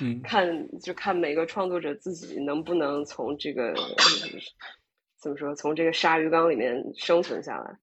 [0.00, 3.72] 嗯， 看就看每个创作者自己能不能从这个
[5.20, 7.78] 怎么说，从这个鲨鱼缸里面生存下来。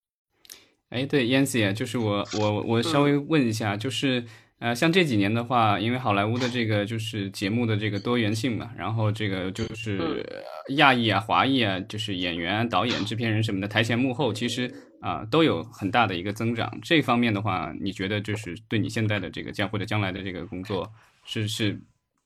[0.89, 4.23] 哎，对，Yancy 就是我我我稍微问一下，就是。
[4.60, 10.26] 呃，像这几年的话，因为好莱坞的这个就是节目的这个多元性嘛，然后这个就是
[10.70, 16.76] 亚裔啊、华裔啊，就是演员、导演、制片人什么的，台前幕后其实啊都有很大的一个增长。
[16.82, 20.91] 这方面的话，你觉得就是对你现在的这个将或者将来的这个工作
[21.24, 21.80] 是是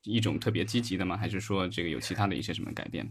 [0.04, 1.18] 一种特别积极的吗？
[1.18, 3.06] 还是说这个有其他的一些什么改变？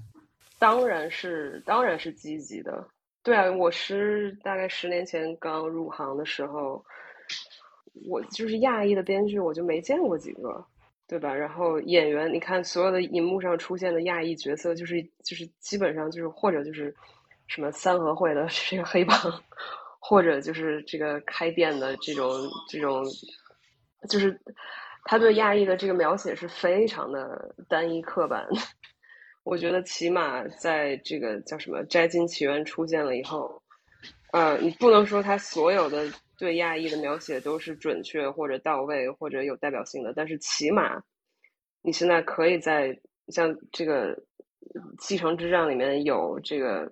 [0.58, 2.88] 当然是，当然是积极的。
[3.22, 6.84] 对啊，我是大概十年前刚入行的时候。
[7.94, 10.66] 我就是亚裔的编剧，我就没见过几个，
[11.08, 11.34] 对吧？
[11.34, 16.96] 然后演员，你看所有的荧幕上出现的亚裔角色，就是就是基本上就是或者就是
[17.48, 19.18] 什么三合会的 这个黑帮，
[20.00, 22.32] 或者就是这个开店的这种
[22.70, 23.04] 这种，
[24.10, 24.40] 就是
[25.06, 28.48] 他对亚裔的这个描写是非常的单一刻板。
[29.44, 33.62] 我觉得起码在这个叫什么《摘金奇缘》出现了以后。
[34.32, 36.08] 呃，你不能说他所有的
[36.42, 41.04] 对亚裔的描写都是准确或者到位或者有代表性的，但是起码
[41.84, 44.16] 你现在可以在像这个
[44.98, 46.92] 《继承之战》里面有这个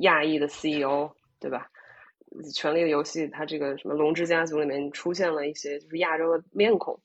[0.00, 1.66] 亚裔的 CEO，对吧？
[2.52, 7.00] 《权力的游戏》它这个什么龙之家族里面出现了一些就是亚洲的面孔，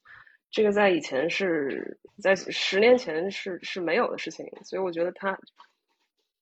[0.52, 5.40] 这个在以前是在十年前是是没有的事情，所以我觉得它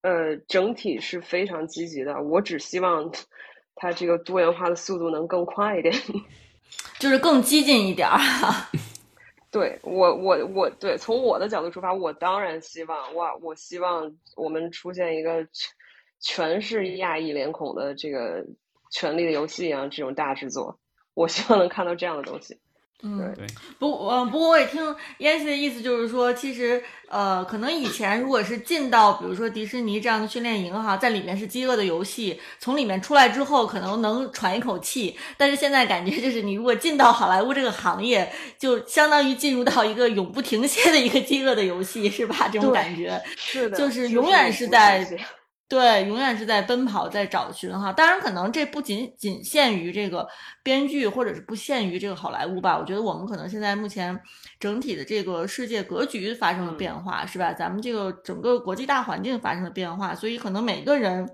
[0.02, 2.20] 呃整体是非常积极的。
[2.24, 3.12] 我只希望
[3.78, 5.96] 它这个多元化的速度能更快一点，
[7.00, 8.20] 就是更激进一点儿。
[9.50, 15.48] 对我我我对从我的角度出发，我当然希望哇，我希望我们出现一个
[16.20, 18.46] 全是亚裔脸孔的这个。
[18.90, 20.80] 权力的游戏一样，这种大制作，
[21.14, 22.58] 我希望能看到这样的东西。
[23.04, 23.46] 嗯，对。
[23.78, 35.16] 不，呃，不过我也听燕西的意思，就是说，其实，呃，可能以前如果是进到比如说迪士尼这样的训练营哈，在里面是饥饿的游戏，从里面出来之后可能能喘一口气。
[35.38, 42.50] 但是现在感觉就是，你如果进到好莱坞这个行业，就相当于进入到一个永不停歇的一个饥饿的游戏，是吧？
[42.52, 45.08] 这种感觉是的，就是永远是在。
[45.70, 47.92] 对，永远是在奔跑，在找寻哈。
[47.92, 50.26] 当然，可能这不仅仅限于这个
[50.64, 52.78] 编剧，或者是不限于这个好莱坞吧。
[52.78, 54.18] 我觉得我们可能现在目前
[54.62, 57.52] 整体的这个世界格局发生了变化，是吧？
[57.52, 61.30] 咱们这个整个国际大环境发生了变化，所以可能每个人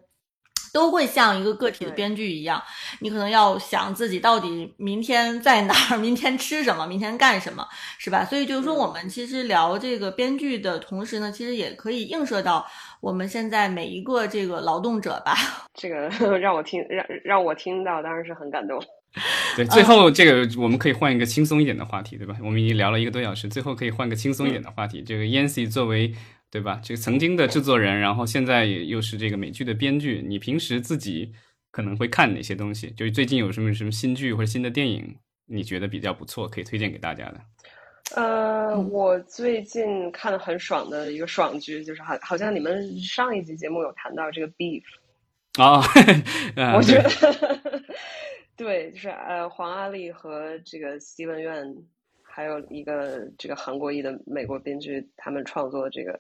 [0.74, 2.60] 都会像一个个体的编剧一样，
[3.02, 7.64] 你可能要想自己到底明天在哪儿， 明天吃什么，明天干什么，
[8.00, 8.26] 是吧？
[8.26, 12.66] 所以就是说，我们其实聊这个编剧的同时呢，其实也可以映射到。
[13.04, 15.36] 我们现在每一个这个劳动者吧，
[15.76, 16.08] 这个
[16.40, 18.82] 让我听让让我听到，当然是很感动。
[19.58, 22.38] 对，最后这个我们可以换一个轻松一点的话题，对吧？
[22.42, 25.04] 我们已经聊了一个多小时，最后可以换个轻松一点的话题。
[25.04, 26.16] 这个 Yancy 作为
[26.50, 31.34] 对吧，这个曾经的制作人，然后现在又是这个美剧的编剧，你平时自己
[31.72, 32.90] 可能会看哪些东西？
[32.92, 37.42] 就是最近有什么什么新剧或者新的电影，你觉得比较不错，可以推荐给大家的？
[38.12, 44.84] 呃，我最近看的很爽的一个爽剧，就是好，好像你们上一集节目有谈到这个 Beef
[45.58, 45.82] 啊，
[46.78, 47.10] 我觉得
[48.56, 51.76] 对，就是呃，黄阿丽和这个 Steven Yuan，
[52.22, 56.20] 还有一个这个韩国裔的美国编剧，他们创作的这个，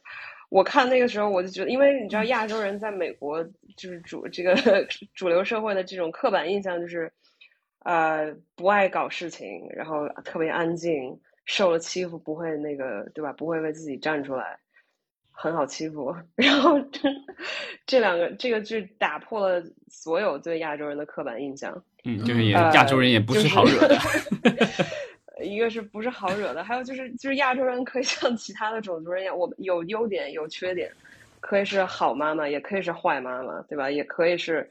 [0.50, 3.44] 我看那个时候我就觉得，因为你知道亚洲人在美国
[3.78, 4.56] 就是主这个
[5.14, 7.12] 主流社会的这种刻板印象就是，
[7.84, 11.20] 呃，不爱搞事情，然后特别安静。
[11.46, 13.34] 受了欺负不会那个对吧？
[13.34, 14.58] 不会为自己站出来，
[15.32, 16.16] 很好欺负。
[16.36, 17.10] 然后这
[17.86, 21.84] 这两个这个剧打破了所有对亚洲人的刻板印象。
[22.06, 23.98] 嗯，就是也亚洲人也不是好惹的。
[25.44, 26.64] 一个是不是好惹的？
[26.64, 30.90] 还有就是就是亚洲人可以像其他的种族人一样，我们有优点有缺点，
[31.42, 33.90] 可以是好妈妈，也可以是坏妈妈，对吧？
[33.92, 34.70] 也可以是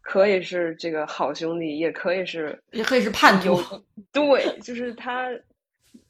[0.00, 3.60] 可以是这个好兄弟，也可以是也可以是叛徒。
[4.12, 5.28] 对，就是他。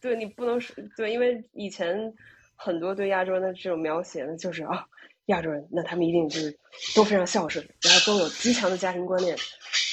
[0.05, 2.13] 对你不能说对，因为以前
[2.57, 4.87] 很多对亚洲人的这种描写呢，就是啊，
[5.27, 6.55] 亚洲人那他们一定就是
[6.95, 9.35] 都非常孝顺，然后都有极强的家庭观念，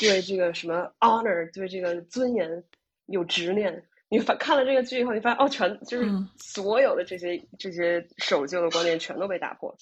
[0.02, 2.62] 对这个什么 honor，对这个尊严
[3.06, 3.82] 有执念。
[4.10, 9.74] 你发看了这个剧以后，你发现哦，全就是所有的这些这些守旧的观念全都被打破。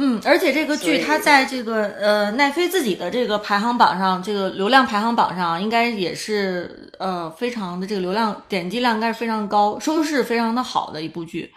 [0.00, 11.52] 嗯，而且这个剧它在这个呃奈飞自己的这个排行榜上，这个流量排行榜上应该也是呃非常的这个流量点击量应该是非常高，收视非常的好的一部剧。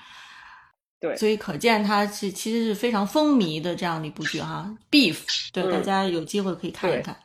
[0.99, 4.67] 对，所以可见它是其实是非常风靡的这样的一部剧哈。
[4.89, 5.17] Beef，
[5.53, 7.15] 对，大家有机会可以看一看。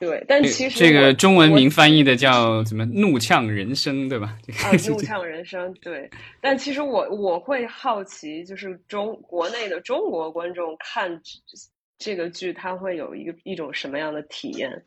[0.00, 4.34] 对，但其实这个中文名翻译的叫什么“怒呛人生”，对吧？
[4.64, 6.08] 啊， 怒呛人生，对。
[6.40, 11.20] 但其实我我会好奇，就是中国内的中国观众看
[11.98, 14.82] 这个剧，他会有一个一种什么样的体验？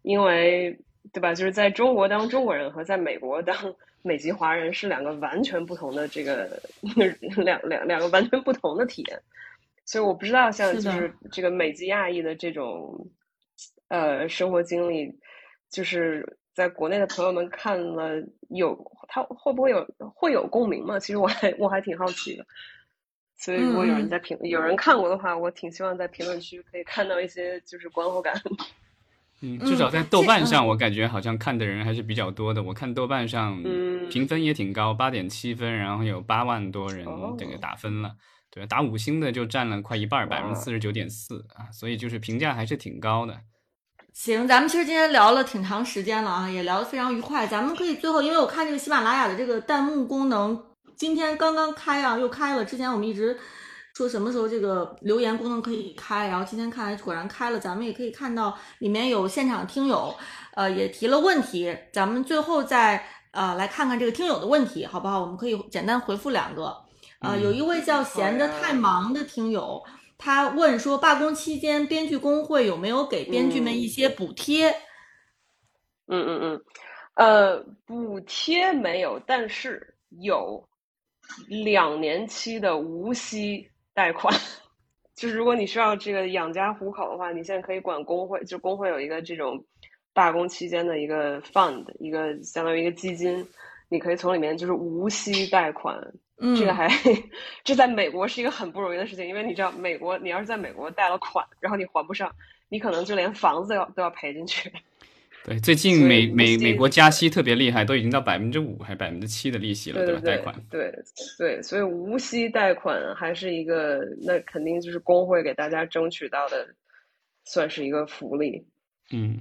[0.00, 0.74] 因为
[1.12, 1.34] 对吧？
[1.34, 3.54] 就是在中国当中国人和在美国当
[4.00, 6.58] 美籍华人是两个完全不同的这个
[7.44, 9.20] 两两两个完全不同的体验。
[9.84, 13.06] 所以我不知道，像就是这个美籍亚裔的这种。
[13.88, 15.12] 呃，生活经历，
[15.70, 18.76] 就是在国内的朋友们看了有，
[19.08, 20.98] 他会不会有会有共鸣吗？
[20.98, 22.46] 其实我还我还挺好奇的，
[23.36, 28.34] 所以如果有人在评有人看过的话，我挺希望在评论区可以看到一些就是观后感。
[29.42, 32.62] 嗯，至少在豆瓣上，我感觉好像看的人还是比较多的。
[32.62, 33.62] 我看豆瓣上
[34.10, 37.06] 评分也挺高，八点七分，然后有八万多人
[37.36, 38.16] 这个打分了。
[38.50, 43.38] 对，打五星的就占了快一半，百分之四十九点四啊，所以就是评价还是挺高的。
[44.18, 47.46] 行，咱们其实今天聊了挺长时间了啊，也聊得非常愉快。
[47.46, 50.58] 咱们可以最后，因为我看这个喜马拉雅的这个弹幕功能
[50.96, 52.64] 今天刚刚开啊，又开了。
[52.64, 53.38] 之前我们一直
[53.94, 60.16] 说什么时候这个留言功能可以开，然后今天看来果然开了，咱们也可以看到里面有现场听友，
[60.54, 65.20] 呃，也提了问题，咱们最后再呃来看看这个听友的问题，好不好？
[65.20, 66.74] 我们可以简单回复两个，
[67.20, 69.84] 呃，有一位叫闲着太忙的听友，
[70.18, 74.70] 他问说，罢工期间编剧工会有没有给编剧们一些补贴？
[76.06, 76.64] 嗯嗯嗯，
[77.14, 80.68] 呃，补贴没有，但是有
[81.48, 83.68] 两年期的无息。
[83.96, 84.30] 贷款，
[85.16, 89.64] 就是如果你需要这个养家糊口的话，你现在可以管工会，就工会有一个这种
[90.12, 93.42] 罢工期间的一个 fund，一个相当于一个基金，
[93.88, 95.98] 你可以从里面就是无息贷款。
[96.38, 96.88] 嗯，这个还
[97.64, 102.34] 这在美国是一个很不容易的事情，因为你知道，美国你要是在美国贷了款，然后你还不上，
[102.68, 104.70] 你可能就连房子要都要赔进去。
[105.46, 110.20] 对，最近美美美国加息特别厉害，都已经到百分之五还百分之七的利息了，对吧？
[110.20, 110.92] 贷款，对
[111.38, 116.66] 对，所以无息贷款还是一个，那肯定就是工会给大家争取到的，
[117.44, 118.66] 算是一个福利。
[119.12, 119.40] 嗯，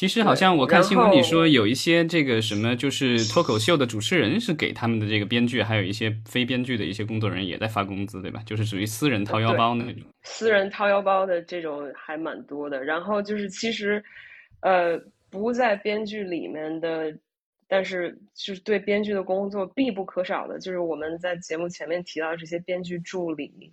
[0.00, 8.42] 其实好像我看新闻里说，有一些这个什么，就是脱口秀的主持人是给他们的这个编剧，还有一些非编剧的一些工作人员也在发工资，对吧？
[8.46, 10.02] 就是属于私人掏腰包那种。
[10.22, 14.02] 私人掏腰包的这种还蛮多的，然后就是其实。
[14.62, 14.98] 呃，
[15.28, 17.14] 不在编剧里面的，
[17.68, 23.70] 但是就是对编剧的工作必不可少的，就是我们在节目前面提到这些编剧助理、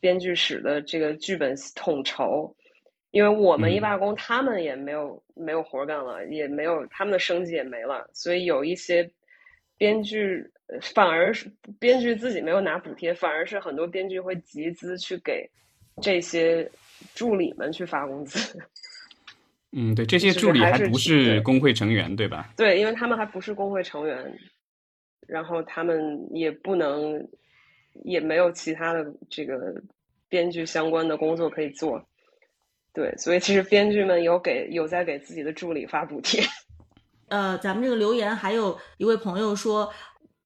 [0.00, 2.56] 编剧室的这个剧本统筹，
[3.16, 9.10] 因为我们一罢工，他们也没有没有活干了，也没有他们的生计也没了，所以有一些
[9.78, 10.46] 编剧
[10.82, 15.48] 反而是编剧自己没有拿补贴，反而是很多编剧会集资去给
[16.02, 16.70] 这些
[17.14, 18.58] 助理们去发工资。
[19.72, 22.52] 嗯，对，这些助理还不是工会成员，对吧？
[22.54, 24.38] 对，因为他们还不是工会成员，
[25.26, 27.26] 然后他们也不能，
[28.04, 29.74] 也没有其他的这个
[30.28, 32.06] 编剧相关的工作可以做。
[32.96, 36.42] 对，所以其实编剧们有给有在给自己的助理发补贴。
[37.28, 39.92] 呃，咱们这个留言还有一位朋友说。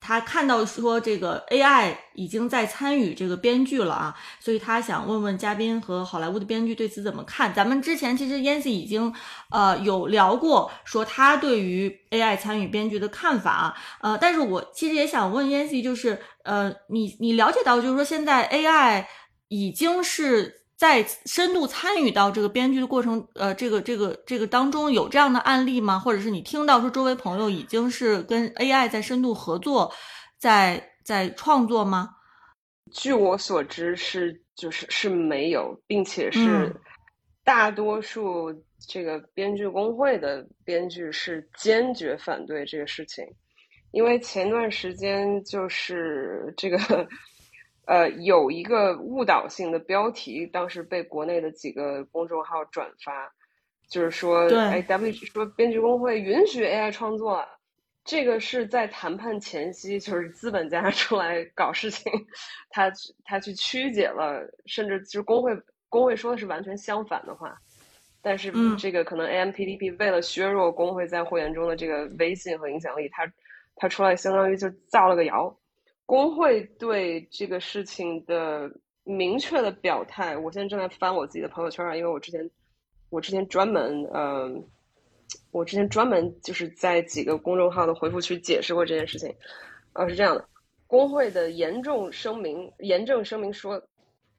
[0.02, 7.52] 他看到说这个 AI 已经在参与这个编剧了啊，所以他想问问嘉宾和好莱坞的编剧对此怎么看？
[7.52, 9.12] 咱们之前其实 Yancy 已经
[9.50, 13.76] 呃有聊过，说他对于 AI 参与编剧的看法。
[14.00, 19.04] 呃，但是我其实也想问 Yancy，就是呃，你你了解到就是说现在 AI
[19.48, 20.59] 已经是。
[20.80, 25.98] 在深度参与到这个编剧的过程，呃，这个这个这个当中有这样的案例吗？
[25.98, 29.92] 或者是你听到说周围朋友已经是跟 AI 在深度合作，
[30.38, 32.08] 在在创作吗？
[32.94, 36.74] 据我所知是就是是没有，并且是
[37.44, 38.50] 大多数
[38.88, 43.22] 这个编剧工会的编剧是坚决反对这个事情，
[43.90, 47.06] 因为前段时间就是这个。
[47.90, 53.28] 呃，有一个误导性的标题，当时被国内的几个公众号转发，
[53.88, 57.44] 就是说，哎，W 说编剧工会允许 AI 创作，
[58.04, 62.12] 这个是在谈判前夕，就是资本家 出来搞事情，
[62.70, 62.92] 他
[63.24, 65.50] 他去曲解了，甚至就是工会
[65.88, 67.60] 工会说的是完全相反的话，
[68.22, 73.26] 但是这个可能 AMPTP 为了削弱工会在会员中的这个威信和影响力，他
[73.74, 75.52] 他出来相当于就造了个谣。
[76.10, 78.68] 工会对这个事情的
[79.04, 82.50] 明确的表态，我现在正在翻我自己的朋友圈啊，因为我之前
[83.10, 84.52] 我之前专门呃，
[85.52, 89.32] 我之前专门就是在几个公众号的回复区解释过这件事情，
[89.92, 90.44] 呃，是这样的，
[90.88, 93.78] 工会的严重声明，严正声明说，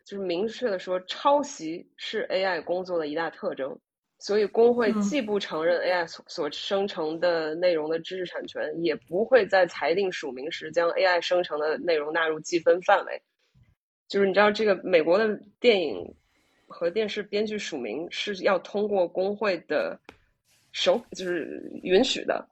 [0.03, 3.79] 就是明确的说，抄袭是 AI 工作的一大特征。
[4.23, 13.19] 所以，工会既不承认 AI 所所生成的内容的知识产权，也不会在裁定署名时将 AI 生成的内容纳入计分范围。
[14.07, 16.13] 就是你知道，这个美国的电影
[16.67, 19.99] 和电视编剧署名是要通过工会的
[20.71, 22.47] 手，就是允许的。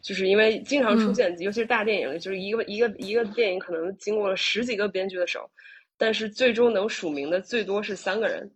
[0.00, 5.46] 就是因为经常出现，尤其是大电影，就是一个一个一个电影可能经过了十几个编剧的手，
[5.98, 8.50] 但是最终能署名的最多是三个人。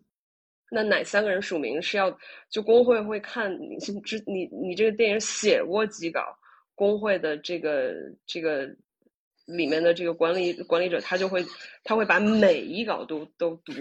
[0.70, 2.18] 那哪三个人署名是要？
[2.50, 6.20] 就工会会看你之你你这个电影写过几稿？
[6.74, 7.94] 工会的这个
[8.26, 8.66] 这个
[9.46, 11.44] 里面的这个管理管理者，他就会
[11.84, 13.72] 他会把每一稿都都读。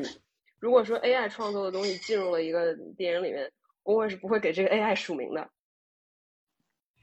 [0.60, 3.52] 如果说 AI 创作的东西进入了一个电影里面，
[3.82, 5.50] 工会是不会给这个 AI 署名的。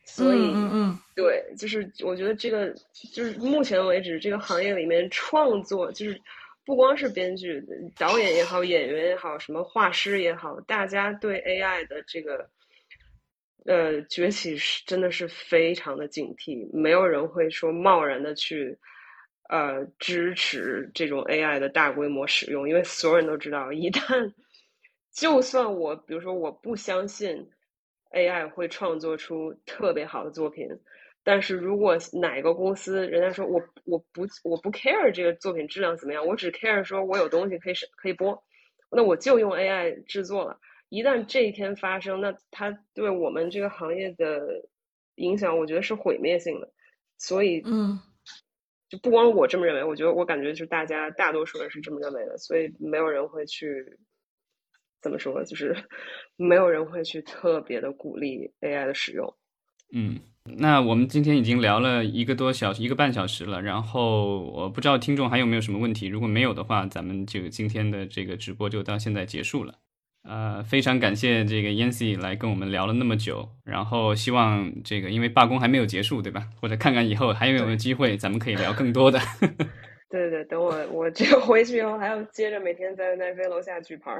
[0.04, 2.72] 所以，嗯嗯，对，就是我觉得这个
[3.12, 6.20] 就是目前为止这个行业里面创作就是。
[6.70, 7.60] 不光是编剧、
[7.98, 12.48] 导演也好，演员也好，什么画师也好，大家对 AI 的这个
[13.66, 18.78] 呃崛起是真的是非常的警惕，没有人会说贸然的去
[19.48, 24.32] 呃支持这种 AI 的大规模使用，因为所有人都知道，一旦
[25.12, 27.50] 就算我比如说我不相信
[28.12, 30.68] AI 会创作出特别好的作品。
[31.30, 38.36] 但是如果哪个公司人家说我我不我不 care 这个作品质量怎么样，我只 care 说我有东西可以可以播，
[38.90, 40.58] 那我就用 AI 制作了。
[40.88, 44.40] 一旦这一天发生，那它对我们这个行业的
[45.14, 46.68] 影响，我觉得是毁灭性的。
[47.16, 47.96] 所以，嗯，
[48.88, 52.36] 就不光我这么认为，我觉得我感觉就是大家大多数人是这么认为的。
[52.38, 53.84] 所以没有人会去
[55.00, 55.76] 怎么说，就是
[56.34, 59.32] 没有人会去特别的鼓励 AI 的使用。
[59.94, 60.18] 嗯。
[60.44, 63.60] 那我们今天已经聊了一个多小时，一个半小时了。
[63.60, 69.74] 然后我不知道听众还有没有什么问题，如果没有的话，咱们就今天的这个直播就到现在结束了。
[70.22, 73.48] 呃，非常感谢这个 Yancy 来跟我们聊了那么久。
[73.64, 76.46] 然后希望这个因为罢工还没有结束，对吧？
[76.60, 79.18] 或者看看以后还有没有机会，咱们可以聊更多的。
[79.40, 79.48] 对
[80.28, 84.12] 对对，等我我这回去以后，还要接着每天在奈飞楼下举牌。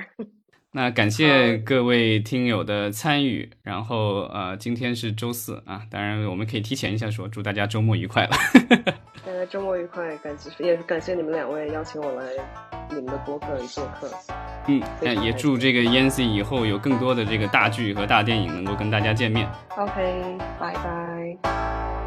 [0.73, 8.37] 那感谢各位听友的参与，然后呃，今天是周四啊，当然我们可以提前一下说，祝大家周末愉快了。
[9.27, 12.25] 大家周末愉快，感谢也是感谢你们两位邀请我来
[12.89, 14.09] 你们的播客里做客。
[14.69, 14.81] 嗯，
[15.25, 19.51] 也祝这个 Yancy 以后有更多的这个大剧和大电影能够跟大家见面。
[19.77, 22.00] OK，拜拜。